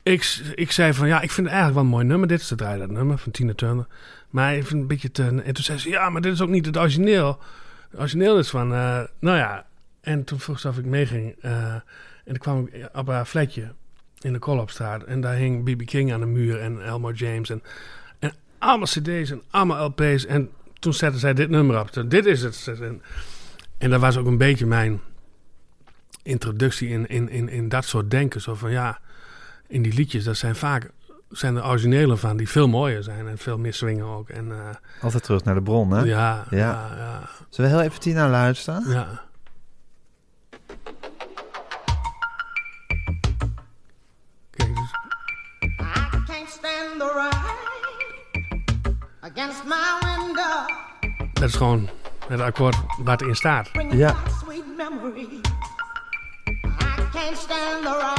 ik, 0.03 0.41
ik 0.55 0.71
zei 0.73 0.95
van, 0.95 1.09
ja, 1.09 1.21
ik 1.21 1.31
vind 1.31 1.47
het 1.47 1.57
eigenlijk 1.57 1.75
wel 1.75 1.83
een 1.85 1.91
mooi 1.91 2.05
nummer. 2.05 2.29
Dit 2.29 2.41
is 2.41 2.51
het 2.51 2.59
draai 2.59 2.79
dat 2.79 2.91
nummer 2.91 3.19
van 3.19 3.33
Tina 3.33 3.55
Turner. 3.55 3.87
Maar 4.31 4.57
ik 4.57 4.67
vind 4.67 4.81
een 4.81 4.87
beetje 4.87 5.11
te... 5.11 5.23
En 5.23 5.55
toen 5.55 5.65
zei 5.65 5.79
ze, 5.79 5.89
ja, 5.89 6.11
maar 6.11 6.21
dit 6.21 6.33
is 6.33 6.41
ook 6.41 6.49
niet 6.49 6.67
het 6.67 6.77
origineel. 6.77 7.39
Het 7.91 8.01
origineel 8.01 8.39
is 8.39 8.51
van, 8.51 8.73
eh, 8.73 9.01
nou 9.21 9.37
ja. 9.37 9.67
En 10.01 10.25
toen 10.25 10.39
vroeg 10.41 10.59
ze 10.61 10.69
of 10.69 10.79
ik 10.79 10.85
meeging. 10.85 11.35
eh, 11.41 11.73
en 11.75 11.83
toen 12.25 12.39
kwam 12.39 12.69
ik 12.73 12.89
op 12.93 13.07
haar 13.09 13.27
in 14.21 14.33
de 14.33 14.39
Koolopstraat. 14.39 15.03
En 15.03 15.21
daar 15.21 15.35
hing 15.35 15.65
B.B. 15.65 15.87
King 15.87 16.13
aan 16.13 16.21
de 16.21 16.27
muur 16.27 16.61
en 16.61 16.85
Elmore 16.85 17.15
James. 17.15 17.51
En, 17.51 17.63
en 18.19 18.33
allemaal 18.59 18.87
cd's 18.87 19.31
en 19.31 19.43
allemaal 19.51 19.87
LP's. 19.87 20.27
En 20.27 20.51
toen 20.79 20.95
zette 20.95 21.19
zij 21.19 21.35
dit 21.35 21.51
nummer 21.51 21.81
op. 21.81 22.11
Dit 22.11 22.27
is 22.27 22.43
het. 22.43 22.81
En, 22.81 23.03
en 23.79 23.91
dat 23.91 24.01
was 24.01 24.17
ook 24.17 24.27
een 24.27 24.39
beetje 24.39 24.67
mijn 24.67 25.01
introductie 26.23 26.89
in, 26.89 27.07
in, 27.07 27.29
in, 27.29 27.49
in 27.49 27.69
dat 27.69 27.85
soort 27.85 28.11
denken. 28.11 28.41
Zo 28.41 28.55
van 28.55 28.71
ja, 28.71 28.99
in 29.67 29.83
die 29.83 29.95
liedjes, 29.95 30.25
dat 30.25 30.37
zijn 30.37 30.57
vaak 30.57 30.91
zijn 31.31 31.57
er 31.57 31.67
originele 31.67 32.17
van 32.17 32.37
die 32.37 32.49
veel 32.49 32.69
mooier 32.69 33.03
zijn 33.03 33.29
en 33.29 33.39
veel 33.39 33.59
meer 33.59 33.75
swingen 33.75 34.05
ook. 34.05 34.29
En 34.29 34.53
eh, 34.53 34.59
Altijd 35.01 35.23
terug 35.23 35.45
naar 35.45 35.55
de 35.55 35.63
bron, 35.63 35.91
hè? 35.91 35.99
ja, 36.03 36.05
Ja. 36.05 36.57
ja, 36.57 36.95
ja, 36.97 37.29
Zullen 37.49 37.71
we 37.71 37.77
heel 37.77 37.87
even 37.87 38.01
Tina 38.01 38.29
luisteren? 38.29 38.91
ja. 38.91 39.27
Dat 51.33 51.49
is 51.49 51.55
gewoon 51.55 51.89
het 52.29 52.41
akkoord 52.41 52.77
waar 52.99 53.17
het 53.17 53.27
in 53.27 53.35
staat. 53.35 53.71
Ja. 53.91 54.17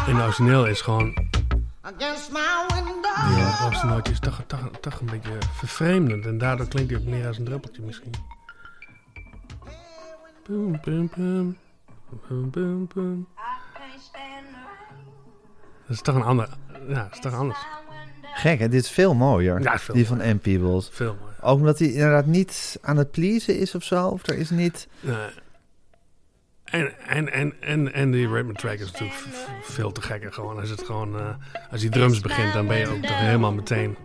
In 0.08 0.16
de 0.16 0.22
origineel 0.22 0.66
is 0.66 0.82
gewoon. 0.82 1.28
Ja. 1.98 3.70
Het 3.70 3.84
nootje 3.84 4.14
is 4.14 4.20
toch, 4.20 4.44
toch, 4.48 4.60
toch 4.82 5.00
een 5.00 5.06
beetje 5.06 5.38
vervreemdend. 5.54 6.26
En 6.26 6.38
daardoor 6.38 6.68
klinkt 6.68 6.92
hij 6.92 7.00
ook 7.00 7.06
meer 7.06 7.28
als 7.28 7.38
een 7.38 7.46
druppeltje 7.46 7.82
misschien. 7.82 8.14
Boom, 10.48 10.80
boom, 10.84 11.10
boom. 11.16 11.58
Boom, 12.28 12.50
boom, 12.50 12.88
boom. 12.94 13.28
Dat 15.88 15.98
is 15.98 16.02
toch 16.02 16.16
een 16.16 16.24
ander... 16.24 16.50
Ja, 16.88 17.04
dat 17.04 17.14
is 17.14 17.20
toch 17.20 17.34
anders. 17.34 17.79
Gek, 18.40 18.60
hè? 18.60 18.70
Dit 18.70 18.84
is 18.84 18.90
veel 18.90 19.14
mooier. 19.14 19.62
Ja, 19.62 19.80
veel 19.80 19.96
die 19.96 20.08
van 20.08 20.18
M. 20.18 20.38
Peebles. 20.38 20.90
Veel 20.92 21.16
mooier. 21.20 21.36
Ook 21.42 21.58
omdat 21.58 21.80
hij 21.80 21.88
inderdaad 21.88 22.26
niet 22.26 22.78
aan 22.82 22.98
het 22.98 23.12
pleasen 23.12 23.60
is 23.60 23.76
of 23.76 23.84
zo. 23.84 24.08
Of 24.08 24.28
er 24.28 24.38
is 24.38 24.50
niet... 24.50 24.88
Nee. 25.00 25.16
En, 26.64 26.94
en, 27.08 27.32
en, 27.32 27.54
en, 27.62 27.94
en 27.94 28.12
die 28.12 28.28
rhythm 28.28 28.52
track 28.52 28.80
is 28.80 28.92
natuurlijk 28.92 29.20
veel 29.62 29.92
te 29.92 30.02
gekker 30.02 30.34
gewoon. 30.34 30.60
Als 30.60 30.70
het 30.70 30.84
gewoon... 30.84 31.20
eh, 31.20 31.28
als 31.72 31.82
die 31.82 31.90
drums 31.90 32.20
begint, 32.20 32.54
dan 32.54 32.68
ben 32.68 32.78
je 32.78 32.88
ook 32.88 33.02
toch 33.02 33.20
helemaal 33.20 33.54
meteen... 33.54 33.98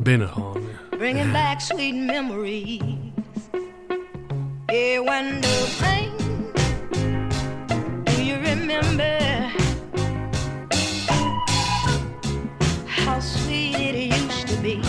Binnen 0.00 0.28
gewoon. 0.28 0.60
ja. 0.60 0.96
bringing 0.96 1.32
back 1.32 1.60
sweet 1.60 1.94
memories. 1.94 2.80
Yeah, 4.66 5.00
when 5.00 5.40
the 5.40 5.48
do 8.04 8.22
you 8.22 8.36
remember 8.40 9.47
how 13.18 13.24
sweet 13.24 13.74
it 13.74 14.14
used 14.14 14.46
to 14.48 14.56
be? 14.62 14.80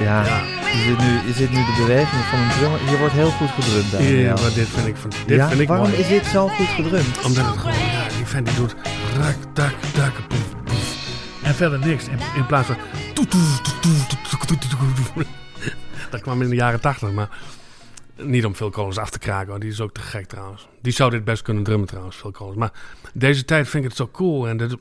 Ja, 0.00 0.22
Je, 0.72 0.82
zit 0.82 0.98
nu, 0.98 1.26
je 1.26 1.32
zit 1.32 1.50
nu 1.50 1.56
de 1.56 1.74
beweging 1.78 2.22
van 2.22 2.38
een 2.38 2.48
drummer. 2.48 2.80
Hier 2.88 2.98
wordt 2.98 3.14
heel 3.14 3.30
goed 3.30 3.50
gedrumd. 3.50 3.90
Ja, 3.90 3.98
Daniel. 3.98 4.34
maar 4.42 4.52
dit 4.54 4.68
vind 4.68 4.86
ik, 4.86 4.96
van, 4.96 5.10
dit 5.26 5.36
ja? 5.36 5.48
vind 5.48 5.60
ik 5.60 5.68
Waarom 5.68 5.88
mooi. 5.88 6.00
is 6.00 6.08
dit 6.08 6.26
zo 6.26 6.48
goed 6.48 6.66
gedrumd? 6.66 7.24
Omdat 7.24 7.46
het 7.46 7.56
gewoon, 7.56 7.78
ja, 7.78 8.08
die 8.16 8.26
vent 8.26 8.46
die 8.46 8.56
doet 8.56 8.74
rak, 9.18 9.36
poef, 10.28 10.54
poef. 10.64 10.94
En 11.42 11.54
verder 11.54 11.78
niks. 11.78 12.04
In, 12.08 12.18
in 12.36 12.46
plaats 12.46 12.66
van... 12.66 12.76
Dat 16.10 16.20
kwam 16.20 16.42
in 16.42 16.48
de 16.48 16.54
jaren 16.54 16.80
tachtig, 16.80 17.10
maar 17.10 17.28
niet 18.16 18.44
om 18.44 18.54
Phil 18.54 18.70
Collins 18.70 18.98
af 18.98 19.10
te 19.10 19.18
kraken. 19.18 19.50
hoor. 19.50 19.60
Die 19.60 19.70
is 19.70 19.80
ook 19.80 19.92
te 19.94 20.00
gek 20.00 20.26
trouwens. 20.26 20.68
Die 20.82 20.92
zou 20.92 21.10
dit 21.10 21.24
best 21.24 21.42
kunnen 21.42 21.62
drummen 21.62 21.88
trouwens, 21.88 22.16
Phil 22.16 22.30
Collins. 22.30 22.56
Maar 22.58 22.72
deze 23.12 23.44
tijd 23.44 23.68
vind 23.68 23.82
ik 23.84 23.88
het 23.88 23.98
zo 23.98 24.08
cool. 24.12 24.48
En 24.48 24.56
dit, 24.56 24.76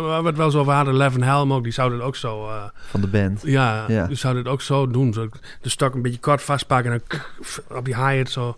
waar 0.00 0.22
we 0.22 0.28
het 0.28 0.36
wel 0.36 0.50
zo 0.50 0.60
over 0.60 0.72
hadden, 0.72 0.96
Levin 0.96 1.22
Helm 1.22 1.52
ook, 1.52 1.62
die 1.62 1.72
zou 1.72 1.90
dit 1.90 2.00
ook 2.00 2.16
zo... 2.16 2.48
eh, 2.48 2.64
Van 2.88 3.00
de 3.00 3.06
band. 3.06 3.40
ja, 3.44 3.84
Ja. 3.88 4.06
die 4.06 4.16
zou 4.16 4.34
dit 4.34 4.46
ook 4.46 4.62
zo 4.62 4.86
doen. 4.86 5.12
Zo, 5.12 5.28
de 5.60 5.68
stok 5.68 5.94
een 5.94 6.02
beetje 6.02 6.20
kort 6.20 6.42
vastpakken 6.42 6.92
en 6.92 7.02
dan 7.08 7.76
op 7.78 7.84
die 7.84 7.96
hi-hat 7.96 8.30
zo... 8.30 8.56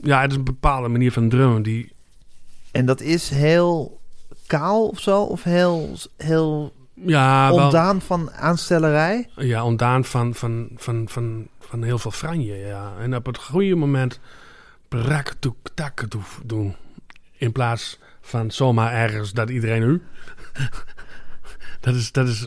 Ja, 0.00 0.20
het 0.20 0.30
is 0.30 0.36
een 0.36 0.44
bepaalde 0.44 0.88
manier 0.88 1.12
van 1.12 1.28
drummen 1.28 1.62
die 1.62 1.92
En 2.70 2.86
dat 2.86 3.00
is 3.00 3.28
heel 3.28 4.00
kaal 4.46 4.88
of 4.88 5.00
zo? 5.00 5.22
Of 5.22 5.42
heel, 5.42 5.96
heel 6.16 6.72
Ja, 6.94 7.52
ontdaan 7.52 8.00
van 8.00 8.32
aanstellerij? 8.32 9.28
ja 9.36 9.64
ontdaan 9.64 10.04
van, 10.04 10.34
van, 10.34 10.68
van, 10.76 11.08
van, 11.08 11.48
van 11.60 11.82
heel 11.82 11.98
veel 11.98 12.10
franje, 12.10 12.54
ja. 12.54 12.92
En 12.98 13.16
op 13.16 13.26
het 13.26 13.38
goede 13.38 13.74
moment 13.74 14.20
brakatoek 14.88 15.56
takatoef 15.74 16.40
doen. 16.44 16.76
In 17.36 17.52
plaats 17.52 17.98
van 18.20 18.50
zomaar 18.50 18.92
ergens 18.92 19.32
dat 19.32 19.50
iedereen 19.50 19.82
u. 19.82 20.02
dat, 21.80 21.94
is, 21.94 22.12
dat 22.12 22.28
is 22.28 22.46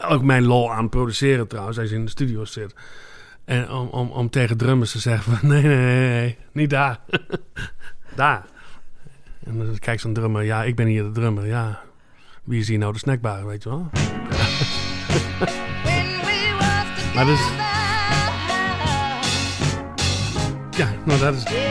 ook 0.00 0.22
mijn 0.22 0.44
lol 0.44 0.72
aan 0.72 0.88
produceren 0.88 1.48
trouwens, 1.48 1.78
als 1.78 1.88
je 1.88 1.94
in 1.94 2.04
de 2.04 2.10
studio 2.10 2.44
zit. 2.44 2.74
En 3.44 3.70
om, 3.70 3.88
om, 3.88 4.10
om 4.10 4.30
tegen 4.30 4.56
drummers 4.56 4.92
te 4.92 4.98
zeggen 4.98 5.36
van 5.36 5.48
nee, 5.50 5.62
nee, 5.62 5.76
nee, 5.76 6.08
nee 6.10 6.38
niet 6.52 6.70
daar. 6.70 7.00
daar. 8.16 8.44
En 9.44 9.58
dan 9.58 9.78
kijkt 9.78 10.00
zo'n 10.00 10.12
drummer, 10.12 10.42
ja, 10.42 10.64
ik 10.64 10.76
ben 10.76 10.86
hier 10.86 11.02
de 11.02 11.10
drummer, 11.10 11.46
ja. 11.46 11.80
Wie 12.44 12.60
is 12.60 12.68
hier 12.68 12.78
nou 12.78 12.92
de 12.92 12.98
snackbar, 12.98 13.46
weet 13.46 13.62
je 13.62 13.68
wel? 13.68 13.90
Maar 17.14 17.24
dus... 17.24 17.40
Ja, 20.76 20.88
nou 21.04 21.20
dat 21.20 21.34
is... 21.34 21.69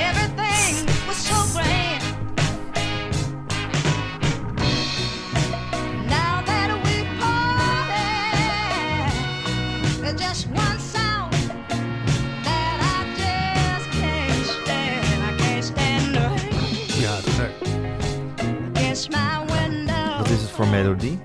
melodie? 20.69 21.19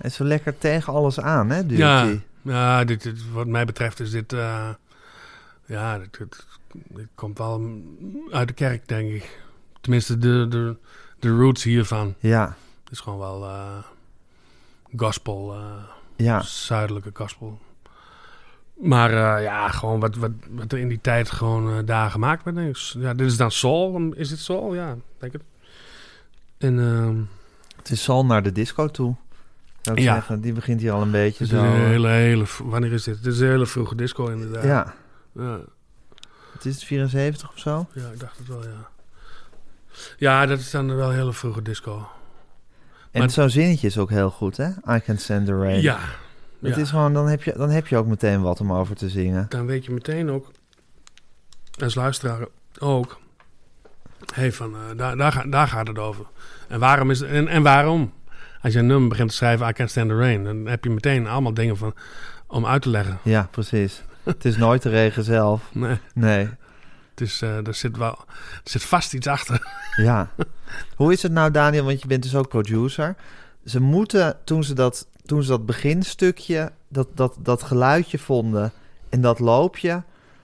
Is 0.00 0.14
zo 0.14 0.24
lekker 0.24 0.58
tegen 0.58 0.92
alles 0.92 1.20
aan, 1.20 1.50
hè? 1.50 1.62
Ja, 1.66 2.08
ja 2.42 2.84
dit, 2.84 3.02
dit- 3.02 3.30
wat 3.32 3.46
mij 3.46 3.64
betreft 3.64 4.00
is 4.00 4.10
dit... 4.10 4.32
eh, 4.32 4.68
ja, 5.66 5.98
dit, 5.98 6.46
komt 7.14 7.38
wel 7.38 7.80
uit 8.30 8.48
de 8.48 8.54
kerk, 8.54 8.88
denk 8.88 9.12
ik. 9.12 9.42
Tenminste, 9.80 10.18
de, 10.18 10.46
de, 10.48 10.76
de 11.18 11.28
roots 11.36 11.62
hiervan. 11.62 12.14
Ja, 12.18 12.56
Het 12.84 12.92
is 12.92 13.00
gewoon 13.00 13.18
wel 13.18 13.44
eh, 13.44 13.78
gospel, 14.96 15.54
eh, 15.54 15.84
ja. 16.16 16.42
zuidelijke 16.42 17.10
gospel. 17.14 17.58
Maar 18.74 19.42
ja, 19.42 19.68
gewoon 19.68 20.00
wat, 20.00 20.16
wat, 20.16 20.30
wat 20.50 20.72
er 20.72 20.78
in 20.78 20.88
die 20.88 21.00
tijd 21.00 21.30
gewoon 21.30 21.84
daar 21.84 22.10
gemaakt 22.10 22.44
werd. 22.44 22.56
ik. 22.58 22.76
Ja, 22.76 23.14
dit 23.14 23.26
is 23.26 23.36
dan 23.36 23.50
soul. 23.50 24.12
Is 24.12 24.28
dit 24.28 24.38
soul? 24.38 24.74
Ja, 24.74 24.96
denk 25.18 25.32
het. 25.32 25.42
En 26.58 26.78
ehm, 26.78 27.16
Het 27.84 27.92
is 27.92 28.02
Sal 28.02 28.24
naar 28.26 28.42
de 28.42 28.52
disco 28.52 28.88
toe. 28.88 29.14
Zou 29.80 29.96
ik 29.96 30.02
Ja. 30.02 30.14
zeggen. 30.14 30.40
Die 30.40 30.52
begint 30.52 30.80
hier 30.80 30.92
al 30.92 31.02
een 31.02 31.10
beetje 31.10 31.44
het 31.44 31.52
zo. 31.52 31.64
een 31.64 31.72
hele, 31.72 32.08
hele... 32.08 32.44
Wanneer 32.62 32.92
is 32.92 33.02
dit? 33.02 33.22
Dit 33.22 33.32
is 33.32 33.40
een 33.40 33.46
hele 33.48 33.66
vroege 33.66 33.94
disco 33.94 34.26
inderdaad. 34.28 34.64
Ja, 34.64 34.94
Ja, 35.32 35.58
het 36.52 36.64
is 36.64 36.84
74 36.84 37.48
of 37.52 37.58
zo. 37.58 37.86
ja, 37.94 38.08
ik 38.12 38.20
dacht 38.20 38.38
het 38.38 38.46
wel, 38.48 38.62
ja. 38.62 38.88
Ja, 40.16 40.46
dat 40.46 40.58
is 40.58 40.70
dan 40.70 40.96
wel 40.96 41.08
een 41.08 41.14
hele 41.16 41.32
vroege 41.32 41.62
disco. 41.62 42.08
En 43.10 43.30
zo'n 43.30 43.50
zinnetje 43.50 43.86
is 43.86 43.98
ook 43.98 44.10
heel 44.10 44.30
goed, 44.30 44.56
hè? 44.56 44.68
I 44.96 45.00
can 45.00 45.18
send 45.18 45.46
the 45.46 45.58
rain. 45.58 45.80
Ja. 45.82 45.98
Het 46.60 46.74
ja. 46.74 46.80
is 46.80 46.90
gewoon, 46.90 47.12
dan 47.12 47.28
heb, 47.28 47.42
je, 47.42 47.52
dan 47.56 47.70
heb 47.70 47.86
je 47.86 47.96
ook 47.96 48.06
meteen 48.06 48.42
wat 48.42 48.60
om 48.60 48.72
over 48.72 48.96
te 48.96 49.08
zingen. 49.08 49.46
dan 49.48 49.66
weet 49.66 49.84
je 49.84 49.92
meteen 49.92 50.30
ook, 50.30 50.50
als 51.82 51.94
luisteraar 51.94 52.46
ook, 52.78 53.20
hey, 54.34 54.52
van, 54.52 54.74
eh, 54.74 54.80
daar, 54.96 55.16
daar, 55.16 55.44
daar 55.50 55.68
gaat 55.68 55.86
het 55.86 55.98
over. 55.98 56.26
En 56.68 56.78
waarom, 56.80 57.10
is, 57.10 57.20
en, 57.20 57.48
en 57.48 57.62
waarom? 57.62 58.12
Als 58.62 58.72
je 58.72 58.78
een 58.78 58.86
nummer 58.86 59.08
begint 59.08 59.28
te 59.28 59.34
schrijven, 59.34 59.68
I 59.68 59.72
Can't 59.72 59.90
Stand 59.90 60.08
the 60.08 60.16
Rain, 60.16 60.44
dan 60.44 60.66
heb 60.66 60.84
je 60.84 60.90
meteen 60.90 61.26
allemaal 61.26 61.54
dingen 61.54 61.76
van, 61.76 61.94
om 62.46 62.66
uit 62.66 62.82
te 62.82 62.88
leggen. 62.88 63.18
Ja, 63.22 63.48
precies. 63.50 64.02
het 64.22 64.44
is 64.44 64.56
nooit 64.56 64.82
de 64.82 64.88
regen 64.88 65.24
zelf. 65.24 65.62
Nee, 65.72 65.98
Nee, 66.14 66.48
het 67.10 67.20
is, 67.20 67.42
eh, 67.42 67.66
er, 67.66 67.74
zit 67.74 67.96
wel, 67.96 68.18
er 68.64 68.70
zit 68.70 68.84
vast 68.84 69.14
iets 69.14 69.26
achter. 69.26 69.66
ja. 69.96 70.30
Hoe 70.96 71.12
is 71.12 71.22
het 71.22 71.32
nou, 71.32 71.50
Daniel? 71.50 71.84
Want 71.84 72.02
je 72.02 72.06
bent 72.06 72.22
dus 72.22 72.34
ook 72.34 72.48
producer. 72.48 73.16
Ze 73.64 73.80
moeten, 73.80 74.36
toen 74.44 74.64
ze 74.64 74.74
dat, 74.74 75.06
toen 75.24 75.42
ze 75.42 75.48
dat 75.48 75.66
beginstukje, 75.66 76.72
dat, 76.88 77.08
dat, 77.14 77.36
dat 77.38 77.62
geluidje 77.62 78.18
vonden 78.18 78.72
en 79.08 79.20
dat 79.20 79.38
loopje, 79.38 80.02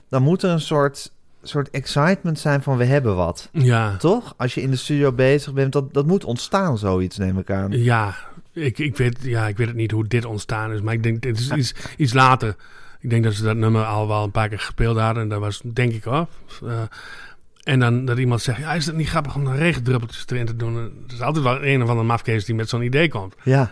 dan 0.09 0.23
moet 0.23 0.43
er 0.43 0.51
een 0.51 0.61
soort, 0.61 1.13
soort 1.43 1.71
excitement 1.71 2.39
zijn 2.39 2.63
van 2.63 2.77
we 2.77 2.85
hebben 2.85 3.17
wat. 3.17 3.49
Ja, 3.53 3.97
Toch? 3.97 4.35
Als 4.37 4.55
je 4.55 4.63
in 4.63 4.71
de 4.71 4.77
studio 4.77 5.13
bezig 5.13 5.53
bent, 5.53 5.73
dat, 5.73 5.93
dat 5.95 6.07
moet 6.07 6.25
ontstaan, 6.25 6.79
zoiets 6.79 7.17
neem 7.19 7.39
ik 7.39 7.51
aan. 7.51 7.71
ja, 7.73 8.15
ik, 8.53 8.79
ik, 8.79 8.97
weet, 8.97 9.17
ja, 9.23 9.49
ik 9.49 9.57
weet 9.57 9.67
het 9.67 9.77
niet 9.77 9.91
hoe 9.91 10.07
dit 10.07 10.25
ontstaan 10.25 10.73
is, 10.73 10.81
maar 10.81 10.95
ik 10.95 11.03
denk, 11.03 11.23
dit 11.23 11.39
is 11.39 11.51
iets, 11.51 11.75
iets 11.97 12.13
later. 12.13 12.57
Ik 13.01 13.11
denk 13.11 13.25
dat 13.25 13.35
ze 13.35 13.43
dat 13.43 13.57
nummer 13.57 13.85
al 13.85 14.09
wel 14.09 14.25
een 14.25 14.31
paar 14.31 14.49
keer 14.49 14.59
gespeeld 14.59 14.99
hadden. 14.99 15.23
En 15.23 15.29
dat 15.29 15.41
was, 15.41 15.61
denk 15.65 15.93
ik, 15.93 16.05
hoor. 16.05 16.27
eh, 16.67 16.83
en 17.63 17.81
dan 17.81 18.05
dat 18.05 18.19
iemand 18.19 18.41
zegt, 18.43 18.59
ja, 18.59 18.75
is 18.75 18.87
het 18.87 18.97
niet 18.97 19.09
grappig 19.09 19.35
om 19.35 19.47
een 19.47 19.57
regendruppeltjes 19.57 20.25
erin 20.29 20.47
te 20.47 20.57
doen? 20.57 20.77
En 20.77 20.93
Er 21.09 21.15
is 21.15 21.21
altijd 21.21 21.45
wel 21.45 21.65
een 21.65 21.83
of 21.83 21.89
andere 21.89 22.07
mafkees 22.07 22.45
die 22.45 22.55
met 22.55 22.69
zo'n 22.69 22.83
idee 22.83 23.09
komt. 23.09 23.35
Ja, 23.43 23.71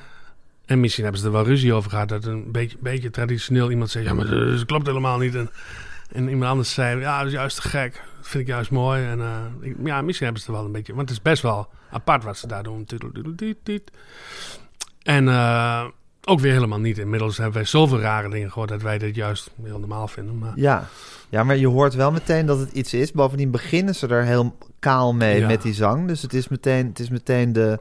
En 0.66 0.80
misschien 0.80 1.02
hebben 1.02 1.20
ze 1.22 1.26
er 1.26 1.32
wel 1.32 1.44
ruzie 1.44 1.72
over 1.72 1.90
gehad. 1.90 2.08
Dat 2.08 2.24
een 2.24 2.52
beetje, 2.52 2.76
beetje 2.80 3.10
traditioneel 3.10 3.70
iemand 3.70 3.90
zegt, 3.90 4.06
ja, 4.06 4.14
maar 4.14 4.26
dat 4.26 4.64
klopt 4.64 4.86
helemaal 4.86 5.18
niet. 5.18 5.34
En, 5.34 5.50
en 6.12 6.28
iemand 6.28 6.50
anders 6.50 6.74
zei, 6.74 7.00
ja, 7.00 7.18
dat 7.18 7.26
is 7.26 7.32
juist 7.32 7.62
te 7.62 7.68
gek. 7.68 7.92
Dat 8.16 8.28
vind 8.28 8.42
ik 8.42 8.48
juist 8.48 8.70
mooi. 8.70 9.04
En 9.04 9.20
eh, 9.20 9.40
ik- 9.60 9.76
ja, 9.84 10.02
misschien 10.02 10.24
hebben 10.26 10.42
ze 10.44 10.48
er 10.50 10.56
wel 10.56 10.64
een 10.66 10.72
beetje... 10.72 10.94
Want 10.94 11.08
het 11.08 11.18
is 11.18 11.22
best 11.24 11.42
wel 11.42 11.68
apart 11.90 12.24
wat 12.24 12.36
ze 12.38 12.46
daar 12.46 12.62
doen. 12.62 12.86
En 15.02 15.28
eh, 15.28 15.84
ook 16.24 16.40
weer 16.40 16.52
helemaal 16.52 16.80
niet. 16.80 16.98
Inmiddels 16.98 17.36
hebben 17.36 17.54
wij 17.56 17.64
zoveel 17.64 18.00
rare 18.00 18.28
dingen 18.30 18.48
gehoord... 18.52 18.68
dat 18.68 18.82
wij 18.82 18.98
dit 18.98 19.14
juist 19.14 19.50
heel 19.62 19.78
normaal 19.78 20.08
vinden. 20.08 20.38
Maar 20.38 20.52
ja. 20.54 20.88
Ja, 21.28 21.44
maar 21.44 21.56
je 21.56 21.66
hoort 21.68 21.94
wel 21.94 22.10
meteen 22.10 22.46
dat 22.46 22.58
het 22.58 22.72
iets 22.72 22.94
is. 22.94 23.12
Bovendien 23.12 23.50
beginnen 23.50 23.94
ze 23.94 24.06
er 24.06 24.24
heel 24.24 24.56
kaal 24.78 25.14
mee 25.14 25.38
Ja. 25.40 25.46
met 25.46 25.62
die 25.62 25.74
zang. 25.74 26.06
Dus 26.06 26.22
het 26.22 26.34
is 26.34 26.48
meteen, 26.48 26.86
het 26.86 26.98
is 26.98 27.08
meteen 27.10 27.52
de... 27.52 27.78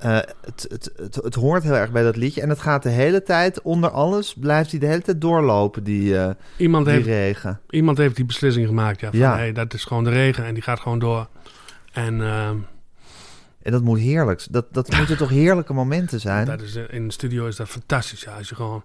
eh, 0.00 0.16
het, 0.40 0.66
het, 0.68 0.90
het, 0.96 1.14
het 1.14 1.34
hoort 1.34 1.62
heel 1.62 1.76
erg 1.76 1.90
bij 1.90 2.02
dat 2.02 2.16
liedje. 2.16 2.40
En 2.40 2.48
het 2.48 2.60
gaat 2.60 2.82
de 2.82 2.88
hele 2.88 3.22
tijd, 3.22 3.62
onder 3.62 3.90
alles, 3.90 4.34
blijft 4.34 4.70
hij 4.70 4.80
de 4.80 4.86
hele 4.86 5.02
tijd 5.02 5.20
doorlopen, 5.20 5.84
die, 5.84 6.16
eh, 6.18 6.30
iemand, 6.56 6.84
die 6.84 6.94
heeft, 6.94 7.06
regen. 7.06 7.60
iemand 7.70 7.98
heeft 7.98 8.16
die 8.16 8.24
beslissing 8.24 8.66
gemaakt. 8.66 9.00
Ja, 9.00 9.10
van, 9.10 9.18
Ja. 9.18 9.36
Hey, 9.36 9.52
dat 9.52 9.74
is 9.74 9.84
gewoon 9.84 10.04
de 10.04 10.10
regen 10.10 10.44
en 10.44 10.54
die 10.54 10.62
gaat 10.62 10.80
gewoon 10.80 10.98
door. 10.98 11.28
En... 11.92 12.20
ehm, 12.22 12.56
En 13.62 13.72
dat 13.72 13.82
moet 13.82 13.98
heerlijk. 13.98 14.46
Dat, 14.50 14.66
dat 14.70 14.90
moeten 14.96 15.16
toch 15.16 15.28
heerlijke 15.28 15.72
momenten 15.72 16.20
zijn? 16.20 16.46
Dat 16.46 16.62
is, 16.62 16.74
in 16.74 17.06
de 17.06 17.12
studio 17.12 17.46
is 17.46 17.56
dat 17.56 17.68
fantastisch. 17.68 18.22
Ja, 18.22 18.36
als 18.36 18.48
je 18.48 18.54
gewoon, 18.54 18.84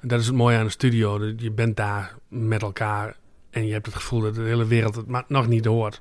dat 0.00 0.20
is 0.20 0.26
het 0.26 0.34
mooie 0.34 0.58
aan 0.58 0.64
de 0.64 0.70
studio. 0.70 1.24
Je 1.36 1.50
bent 1.50 1.76
daar 1.76 2.14
met 2.28 2.62
elkaar 2.62 3.16
en 3.50 3.66
je 3.66 3.72
hebt 3.72 3.86
het 3.86 3.94
gevoel 3.94 4.20
dat 4.20 4.34
de 4.34 4.40
hele 4.42 4.66
wereld 4.66 4.94
het 4.94 5.06
maar 5.06 5.24
nog 5.28 5.48
niet 5.48 5.64
hoort. 5.64 6.00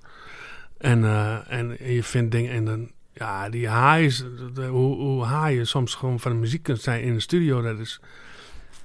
En, 0.77 1.03
eh, 1.03 1.37
en 1.47 1.77
je 1.79 2.03
vindt 2.03 2.31
dingen 2.31 2.51
en 2.51 2.65
dan, 2.65 2.91
ja, 3.13 3.49
die 3.49 3.67
de- 4.35 4.51
de- 4.53 4.65
hoe, 4.67 4.95
hoe 4.95 5.25
je 5.53 5.65
soms 5.65 5.95
gewoon 5.95 6.19
van 6.19 6.31
de 6.31 6.37
muziek 6.37 6.63
kunt 6.63 6.81
zijn 6.81 7.01
in 7.01 7.13
de 7.13 7.19
studio, 7.19 7.61
dat 7.61 7.79
is, 7.79 7.99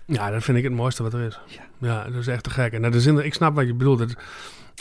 ja, 0.06 0.30
dat 0.30 0.42
vind 0.44 0.58
ik 0.58 0.64
het 0.64 0.72
mooiste 0.72 1.02
wat 1.02 1.12
er 1.14 1.20
is. 1.26 1.38
Ja, 1.78 2.04
dat 2.04 2.14
is 2.14 2.26
echt 2.26 2.42
te 2.42 2.50
gek. 2.50 2.72
En 2.72 2.82
dat 2.82 2.94
is 2.94 3.06
in, 3.06 3.24
ik 3.24 3.34
snap 3.34 3.54
wat 3.54 3.66
je 3.66 3.74
bedoelt. 3.74 3.98
Dat, 3.98 4.14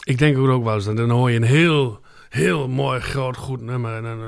ik 0.04 0.18
denk 0.18 0.38
ook 0.38 0.64
wel 0.64 0.76
eens, 0.76 0.86
dan 0.86 1.10
hoor 1.10 1.32
je 1.32 1.36
een 1.38 1.44
heel, 1.44 2.02
heel 2.30 2.68
mooi, 2.68 3.00
groot, 3.00 3.38
goed 3.38 3.62
nummer 3.62 3.96
en 3.96 4.04
dan... 4.04 4.20
eh, 4.22 4.28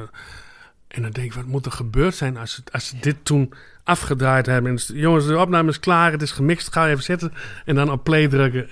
en 0.90 1.02
dan 1.02 1.12
denk 1.12 1.28
ik, 1.28 1.34
wat 1.34 1.46
moet 1.46 1.66
er 1.66 1.72
gebeurd 1.72 2.16
zijn 2.16 2.38
als 2.38 2.54
ze, 2.54 2.62
als 2.72 2.88
ze 2.88 2.96
dit 3.00 3.16
toen 3.24 3.54
afgedraaid 3.84 4.46
hebben? 4.46 4.72
En 4.72 4.96
jongens, 4.96 5.26
de 5.28 5.38
opname 5.38 5.70
is 5.70 5.80
klaar, 5.80 6.12
het 6.12 6.22
is 6.22 6.32
gemixt, 6.32 6.72
ga 6.74 6.90
even 6.90 7.04
zitten. 7.04 7.34
En 7.66 7.76
dan 7.76 7.92
op 7.92 8.04
play 8.04 8.28
drukken. 8.28 8.70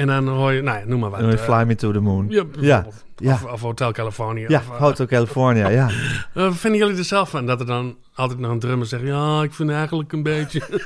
En 0.00 0.06
dan 0.06 0.28
hoor 0.28 0.52
je, 0.52 0.62
nou 0.62 0.78
ja, 0.78 0.84
noem 0.86 1.00
maar 1.00 1.10
wat. 1.10 1.20
Eh, 1.20 1.38
Fly 1.38 1.62
Me 1.62 1.74
to 1.74 1.92
the 1.92 2.00
Moon. 2.00 2.26
ja, 2.60 2.86
ja. 3.16 3.32
Of, 3.32 3.44
of 3.44 3.60
Hotel 3.60 3.92
California. 3.92 4.48
Ja, 4.48 4.58
of, 4.58 4.70
eh, 4.70 4.76
Hotel 4.76 5.06
California, 5.06 5.68
ja. 5.68 5.88
eh, 6.34 6.52
vinden 6.52 6.80
jullie 6.80 6.96
er 6.96 7.04
zelf 7.04 7.30
van? 7.30 7.46
Dat 7.46 7.60
er 7.60 7.66
dan 7.66 7.96
altijd 8.14 8.38
nog 8.38 8.50
een 8.50 8.58
drummer 8.58 8.86
zegt, 8.86 9.02
ja, 9.02 9.42
ik 9.42 9.52
vind 9.52 9.70
eigenlijk 9.70 10.12
een 10.12 10.22
beetje... 10.22 10.62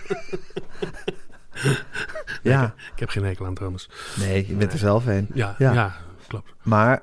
Ja, 2.42 2.74
ik 2.94 3.00
heb 3.00 3.08
geen 3.08 3.24
hekel 3.24 3.46
aan 3.46 3.54
drummers. 3.54 3.88
nee, 4.18 4.46
je 4.48 4.54
bent 4.54 4.72
er 4.72 4.78
zelf 4.78 5.06
een. 5.06 5.28
Ja, 5.34 5.54
Ja. 5.58 5.72
ja. 5.72 5.94
klopt. 6.26 6.52
Maar 6.62 7.02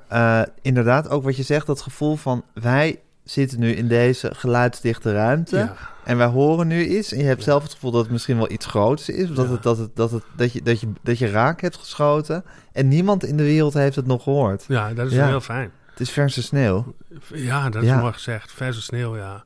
inderdaad, 0.62 1.08
ook 1.08 1.22
wat 1.22 1.36
je 1.36 1.42
zegt, 1.42 1.66
dat 1.66 1.80
gevoel 1.80 2.16
van 2.16 2.44
wij 2.54 3.00
zitten 3.24 3.60
nu 3.60 3.70
in 3.72 3.88
deze 3.88 4.30
geluidsdichte 4.34 5.12
ruimte. 5.12 5.56
Ja. 5.56 5.76
En 6.04 6.16
wij 6.16 6.26
horen 6.26 6.66
nu 6.66 6.84
iets. 6.86 7.12
En 7.12 7.18
je 7.18 7.24
hebt 7.24 7.42
zelf 7.42 7.62
het 7.62 7.72
gevoel 7.72 7.90
dat 7.90 8.02
het 8.02 8.10
misschien 8.10 8.36
wel 8.36 8.50
iets 8.50 8.66
groots 8.66 9.08
is. 9.08 9.30
Of 9.30 9.36
dat, 9.36 9.46
Ja. 9.46 9.52
het, 9.52 9.62
dat, 9.62 9.78
het, 9.78 9.96
dat, 9.96 10.10
het, 10.10 10.22
dat, 10.36 10.52
je, 10.52 10.62
dat, 10.62 10.80
je, 10.80 10.88
dat 11.02 11.18
je 11.18 11.30
raak 11.30 11.60
hebt 11.60 11.76
geschoten. 11.76 12.44
En 12.72 12.88
niemand 12.88 13.24
in 13.24 13.36
de 13.36 13.42
wereld 13.42 13.74
heeft 13.74 13.96
het 13.96 14.06
nog 14.06 14.22
gehoord. 14.22 14.64
ja, 14.68 14.94
dat 14.94 15.06
is 15.06 15.12
heel 15.16 15.40
fijn. 15.40 15.70
Het 15.90 16.00
is 16.00 16.10
verse 16.10 16.42
sneeuw. 16.42 16.94
Ja, 17.34 17.70
dat 17.70 17.82
is 17.82 17.90
mooi 17.94 18.12
gezegd. 18.12 18.52
Verse 18.52 18.82
sneeuw, 18.82 19.16
ja. 19.16 19.44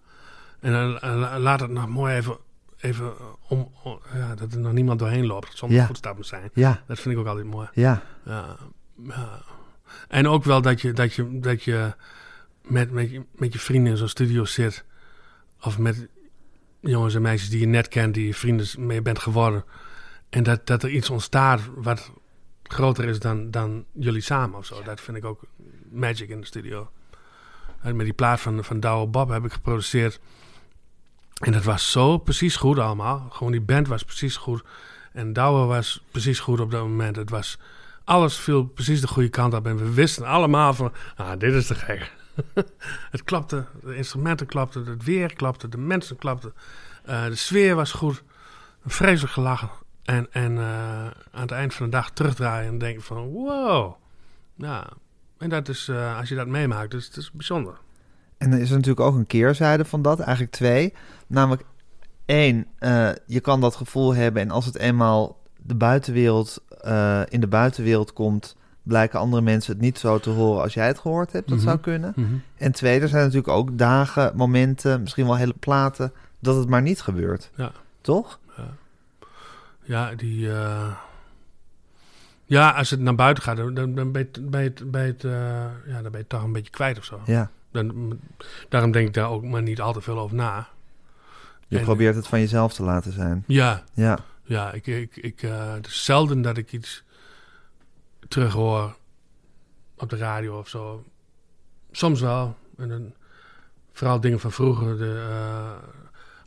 En 0.61 0.73
dan 0.73 0.99
eh, 0.99 1.15
la- 1.17 1.39
laat 1.39 1.61
het 1.61 1.71
nog 1.71 1.89
mooi 1.89 2.15
even, 2.17 2.37
even 2.81 3.13
om, 3.49 3.73
om- 3.83 4.01
ja, 4.15 4.35
dat 4.35 4.53
er 4.53 4.59
nog 4.61 4.73
niemand 4.73 4.99
doorheen 4.99 5.27
loopt 5.27 5.59
zonder 5.59 5.85
voetstappen 5.87 6.25
zijn. 6.25 6.51
Ja, 6.55 6.81
Dat 6.87 6.99
vind 6.99 7.15
ik 7.15 7.21
ook 7.21 7.27
altijd 7.27 7.47
mooi. 7.47 7.69
ja, 7.73 8.03
Ja, 8.25 8.45
ja. 9.05 9.27
En 10.09 10.29
ook 10.29 10.45
wel 10.45 10.63
dat 10.63 10.81
je, 10.81 10.93
dat 10.93 11.15
je, 11.15 11.39
dat 11.41 11.63
je 11.63 11.95
met, 12.67 12.91
met, 12.91 13.11
je, 13.11 13.23
met 13.35 13.53
je 13.53 13.59
vrienden 13.59 13.93
in 13.93 13.99
zo'n 13.99 14.09
studio 14.09 14.45
zit. 14.45 14.85
Of 15.61 15.79
met 15.79 16.09
jongens 16.81 17.15
en 17.15 17.23
meisjes 17.23 17.51
die 17.51 17.61
je 17.61 17.67
net 17.67 17.89
kent, 17.89 18.15
die 18.15 18.27
je 18.27 18.35
vrienden 18.35 18.67
mee 18.77 19.03
bent 19.03 19.19
geworden. 19.19 19.65
En 20.29 20.43
dat, 20.43 20.67
dat 20.67 20.83
er 20.83 20.91
iets 20.91 21.11
ontstaat 21.11 21.61
wat 21.75 22.13
groter 22.63 23.05
is 23.05 23.19
dan, 23.19 23.51
dan 23.51 23.85
jullie 23.93 24.21
samen 24.21 24.59
of 24.59 24.67
zo. 24.67 24.83
Dat 24.83 25.01
vind 25.01 25.17
ik 25.17 25.25
ook 25.25 25.43
magic 25.91 26.29
in 26.29 26.41
de 26.41 26.47
studio. 26.47 26.91
En 27.81 27.97
met 27.97 28.05
die 28.05 28.15
plaat 28.15 28.41
van, 28.41 28.65
van 28.65 28.81
Douwe 28.81 29.07
Bob 29.07 29.29
heb 29.29 29.45
ik 29.45 29.53
geproduceerd. 29.53 30.21
En 31.37 31.53
dat 31.53 31.65
was 31.65 31.91
zo 31.91 32.19
precies 32.19 32.57
goed 32.57 32.79
allemaal. 32.79 33.27
Gewoon 33.31 33.53
die 33.53 33.61
band 33.61 33.89
was 33.89 34.03
precies 34.03 34.37
goed. 34.37 34.65
En 35.13 35.33
Douwe 35.33 35.67
was 35.67 36.03
precies 36.11 36.39
goed 36.39 36.61
op 36.61 36.71
dat 36.71 36.83
moment. 36.83 37.17
Het 37.17 37.31
was, 37.31 37.59
alles 38.05 38.37
viel 38.37 38.65
precies 38.65 39.01
de 39.01 39.07
goede 39.07 39.29
kant 39.29 39.55
op. 39.55 39.67
En 39.67 39.77
we 39.77 39.93
wisten 39.93 40.25
allemaal 40.25 40.75
van, 40.75 40.93
ah, 41.17 41.39
dit 41.39 41.55
is 41.55 41.67
te 41.67 41.75
gek. 41.75 42.13
het 43.11 43.25
klapte, 43.25 43.65
de 43.83 43.97
instrumenten 43.97 44.47
klapten, 44.47 44.87
het 44.87 45.05
weer 45.05 45.35
klapte, 45.35 45.69
de 45.69 45.79
mensen 45.79 46.17
klapten. 46.17 46.53
Eh, 47.05 47.25
de 47.25 47.35
sfeer 47.35 47.75
was 47.75 47.93
goed. 47.93 48.23
Vreselijk 48.87 49.33
gelachen. 49.33 49.71
En, 50.05 50.27
en 50.31 50.59
eh, 50.59 51.07
aan 51.31 51.41
het 51.41 51.51
eind 51.51 51.75
van 51.75 51.87
de 51.87 51.93
dag 51.93 52.11
terugdraaien 52.11 52.69
en 52.69 52.79
denken 52.79 53.03
van, 53.03 53.29
wow. 53.29 53.95
Ja, 54.55 54.87
en 55.39 55.49
dat 55.49 55.69
is, 55.69 55.89
eh, 55.89 56.19
als 56.19 56.29
je 56.29 56.35
dat 56.35 56.47
meemaakt, 56.47 56.91
dus 56.91 57.07
het 57.07 57.17
is 57.17 57.33
bijzonder. 57.33 57.79
En 58.39 58.53
er 58.53 58.61
is 58.61 58.71
natuurlijk 58.71 59.01
ook 59.01 59.15
een 59.15 59.27
keerzijde 59.27 59.85
van 59.85 60.03
dat, 60.03 60.21
eigenlijk 60.21 60.53
twee. 60.53 60.95
Namelijk 61.27 61.63
één, 62.25 62.67
je 63.27 63.41
kan 63.43 63.61
dat 63.61 63.77
gevoel 63.77 64.15
hebben 64.15 64.43
en 64.43 64.51
als 64.51 64.67
het 64.67 64.77
eenmaal 64.77 65.41
de 65.57 65.75
buitenwereld, 65.75 66.63
in 67.29 67.41
de 67.41 67.49
buitenwereld 67.49 68.13
komt, 68.13 68.57
blijken 68.87 69.19
andere 69.19 69.43
mensen 69.43 69.73
het 69.73 69.81
niet 69.81 69.99
zo 69.99 70.19
te 70.19 70.31
horen 70.31 70.63
als 70.63 70.75
jij 70.75 70.87
het 70.87 70.99
gehoord 70.99 71.33
hebt. 71.33 71.49
Dat 71.49 71.57
Mhm. 71.59 71.67
zou 71.67 71.79
kunnen. 71.79 72.43
En 72.57 72.73
twee, 72.73 73.01
er 73.01 73.09
zijn 73.09 73.23
natuurlijk 73.23 73.49
ook 73.53 73.79
dagen, 73.79 74.33
momenten, 74.37 75.01
misschien 75.01 75.27
wel 75.27 75.37
hele 75.37 75.55
platen, 75.61 76.13
dat 76.39 76.57
het 76.57 76.69
maar 76.69 76.83
niet 76.83 77.01
gebeurt. 77.01 77.51
Ja. 77.55 77.73
Toch? 78.01 78.39
Ja, 79.83 80.15
die. 80.15 80.51
eh, 80.53 80.89
Ja, 82.49 82.71
als 82.71 82.91
het 82.91 83.01
naar 83.01 83.15
buiten 83.15 83.43
gaat, 83.43 83.57
dan, 83.57 83.75
dan 83.75 84.13
ben 84.13 84.29
je, 84.33 84.41
je, 84.51 84.57
het- 84.57 84.83
je 84.93 84.99
het, 84.99 85.23
ja, 85.87 86.03
dan 86.03 86.11
ben 86.11 86.21
je 86.21 86.27
toch 86.27 86.43
een 86.43 86.53
beetje 86.53 86.71
kwijt 86.71 86.99
of 86.99 87.05
zo. 87.05 87.21
Ja. 87.25 87.51
Dan, 87.73 88.19
daarom 88.69 88.91
denk 88.93 89.07
ik 89.09 89.15
daar 89.15 89.31
ook 89.31 89.45
maar 89.45 89.63
niet 89.63 89.81
al 89.81 89.93
te 89.93 90.01
veel 90.01 90.19
over 90.19 90.37
na. 90.37 90.69
Je 91.69 91.79
En- 91.79 91.85
probeert 91.85 92.15
het 92.15 92.27
van 92.27 92.41
jezelf 92.41 92.73
te 92.75 92.83
laten 92.83 93.13
zijn. 93.13 93.45
Ja, 93.47 93.83
Ja. 93.95 94.19
Ja, 94.43 94.73
ik, 94.73 94.87
ik, 94.87 95.17
ik, 95.17 95.43
eh, 95.43 95.73
het 95.73 95.87
is 95.87 96.05
zelden 96.05 96.43
dat 96.43 96.57
ik 96.57 96.73
iets 96.73 97.05
terughoor 98.29 98.97
op 99.97 100.11
de 100.11 100.17
radio 100.17 100.59
of 100.59 100.69
zo. 100.69 101.05
Soms 101.93 102.21
wel. 102.21 102.57
En 102.77 102.89
dan, 102.89 103.13
vooral 103.93 104.21
dingen 104.21 104.41
van 104.41 104.53
vroeger. 104.53 104.99
De, 104.99 105.27
eh, 105.31 105.89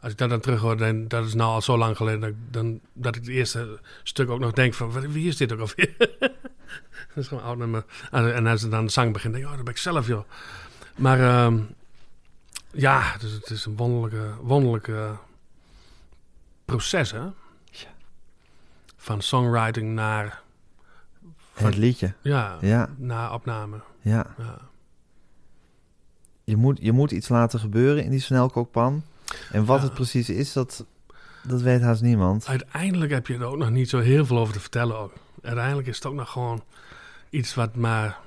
als 0.01 0.11
ik 0.11 0.17
dat 0.17 0.29
dan 0.29 0.39
terughoor, 0.39 0.77
dan 0.77 1.07
dat 1.07 1.25
is 1.25 1.33
nou 1.33 1.49
al 1.51 1.61
zo 1.61 1.77
lang 1.77 1.97
geleden... 1.97 2.19
Dat, 2.19 2.29
ik- 2.29 2.53
dan, 2.53 2.79
dat 2.93 3.15
ik 3.15 3.21
het 3.21 3.29
eerste 3.31 3.79
stuk 4.03 4.29
ook 4.29 4.39
nog 4.39 4.51
denk 4.51 4.73
van... 4.73 4.91
wat- 4.91 5.03
Wie 5.05 5.27
is 5.27 5.37
dit 5.37 5.51
ook 5.53 5.59
alweer? 5.59 5.95
dat 7.07 7.15
is 7.15 7.27
gewoon 7.27 7.43
oud 7.43 7.57
nummer. 7.57 7.85
En, 8.11 8.33
en 8.35 8.47
als 8.47 8.61
het 8.61 8.71
dan 8.71 8.85
de 8.85 8.91
zang 8.91 9.13
begint, 9.13 9.33
denk 9.33 9.45
ik... 9.45 9.49
Oh, 9.51 9.55
dat 9.55 9.65
ben 9.65 9.73
ik 9.73 9.79
zelf, 9.79 10.07
joh. 10.07 10.23
Maar 10.95 11.19
ehm, 11.19 11.59
ja, 12.71 13.17
dus 13.17 13.31
het 13.31 13.49
is 13.49 13.65
een 13.65 13.75
wonderlijke, 13.75 14.33
wonderlijke 14.41 15.15
proces, 16.65 17.11
hè? 17.11 17.21
Van 18.97 19.21
songwriting 19.21 19.93
naar, 19.93 20.41
Het 21.65 21.77
liedje. 21.77 22.13
ja, 22.21 22.57
Ja, 22.61 22.89
naar 22.97 23.33
opname. 23.33 23.77
ja. 24.01 24.25
Ja. 24.37 24.57
Je 26.43 26.55
moet, 26.55 26.77
je 26.81 26.91
moet 26.91 27.11
iets 27.11 27.29
laten 27.29 27.59
gebeuren 27.59 28.03
in 28.03 28.09
die 28.11 28.19
snelkookpan. 28.19 29.03
En 29.51 29.65
wat 29.65 29.77
Ja. 29.79 29.83
het 29.83 29.93
precies 29.93 30.29
is, 30.29 30.53
dat, 30.53 30.85
dat 31.43 31.61
weet 31.61 31.81
haast 31.81 32.01
niemand. 32.01 32.47
Uiteindelijk 32.47 33.11
heb 33.11 33.27
je 33.27 33.33
er 33.33 33.43
ook 33.43 33.57
nog 33.57 33.69
niet 33.69 33.89
zo 33.89 33.99
heel 33.99 34.25
veel 34.25 34.37
over 34.37 34.53
te 34.53 34.59
vertellen. 34.59 34.97
Ook. 34.97 35.13
Uiteindelijk 35.41 35.87
is 35.87 35.95
het 35.95 36.05
ook 36.05 36.13
nog 36.13 36.31
gewoon 36.31 36.63
iets 37.29 37.55
wat 37.55 37.75
maar, 37.75 38.19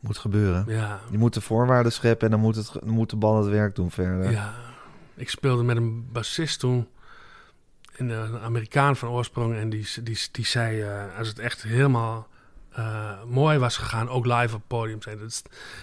Moet 0.00 0.18
gebeuren. 0.18 0.64
ja, 0.68 1.00
Je 1.10 1.18
moet 1.18 1.34
de 1.34 1.40
voorwaarden 1.40 1.92
scheppen 1.92 2.24
en 2.26 2.30
dan 2.32 2.40
moet, 2.40 2.56
het, 2.56 2.70
dan 2.72 2.88
moet 2.88 3.10
de 3.10 3.16
bal 3.16 3.36
het 3.42 3.50
werk 3.52 3.74
doen 3.74 3.90
verder. 3.90 4.30
ja. 4.30 4.54
Ik 5.14 5.30
speelde 5.30 5.62
met 5.62 5.76
een 5.76 6.08
bassist 6.12 6.60
toen, 6.60 6.88
in 7.96 8.10
een 8.10 8.38
Amerikaan 8.38 8.96
van 8.96 9.08
oorsprong. 9.08 9.54
En 9.56 9.68
die, 9.70 9.86
die, 10.02 10.18
die 10.32 10.44
zei, 10.46 10.80
eh, 10.82 11.18
als 11.18 11.28
het 11.28 11.38
echt 11.38 11.62
helemaal 11.62 12.28
eh, 12.72 13.22
mooi 13.24 13.58
was 13.58 13.76
gegaan, 13.76 14.08
ook 14.08 14.26
live 14.26 14.54
op 14.54 14.62
podium. 14.66 14.98
En 15.06 15.18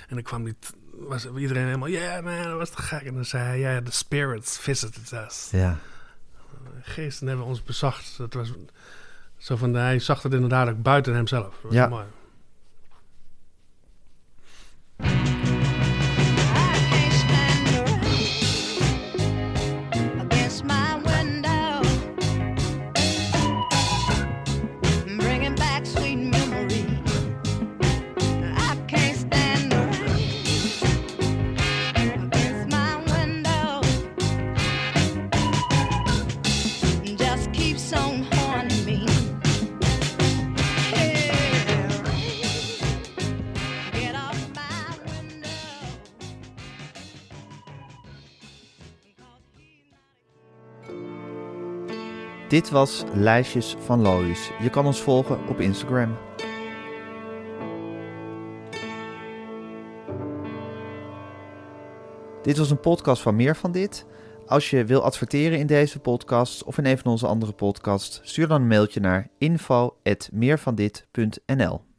dan 0.08 0.22
kwam 0.22 0.44
die, 0.44 0.56
was 0.92 1.28
iedereen 1.38 1.66
helemaal, 1.66 1.90
yeah 1.90 2.24
man, 2.24 2.44
dat 2.44 2.58
was 2.58 2.70
te 2.70 2.82
gek. 2.82 3.02
En 3.02 3.14
dan 3.14 3.26
zei 3.26 3.44
hij, 3.44 3.60
ja, 3.60 3.82
the 3.82 3.92
spirits 3.92 4.58
visited 4.58 5.12
us. 5.12 5.48
Ja. 5.52 5.78
geesten 6.82 7.28
hebben 7.28 7.46
ons 7.46 7.64
bezacht. 7.64 8.18
Dat 8.18 8.34
was 8.34 8.52
zo 9.38 9.56
van, 9.56 9.74
hij 9.74 10.00
zag 10.00 10.22
het 10.24 10.34
inderdaad 10.34 10.70
ook 10.70 10.82
buiten 10.82 11.14
hemzelf. 11.16 11.44
Dat 11.54 11.62
was 11.62 11.74
Ja. 11.74 11.88
mooi. 11.88 12.06
Dit 52.56 52.70
was 52.70 53.04
Lijstjes 53.14 53.76
van 53.80 54.02
Lois. 54.02 54.52
Je 54.62 54.70
kan 54.70 54.86
ons 54.86 55.02
volgen 55.02 55.48
op 55.48 55.60
Instagram. 55.60 56.18
Dit 62.42 62.58
was 62.58 62.72
een 62.72 62.80
podcast 62.80 63.22
van 63.22 63.36
Meer 63.36 63.56
van 63.56 63.72
Dit. 63.72 64.06
Als 64.46 64.70
je 64.70 64.86
wil 64.86 65.02
adverteren 65.02 65.60
in 65.60 65.68
deze 65.68 66.00
podcast 66.00 66.64
of 66.64 66.78
in 66.78 66.86
een 66.86 66.98
van 66.98 67.12
onze 67.12 67.28
andere 67.28 67.52
podcasts, 67.52 68.20
stuur 68.24 68.48
dan 68.48 68.62
een 68.62 68.68
mailtje 68.68 69.00
naar 69.00 69.30
info.meervandit.nl. 69.38 71.95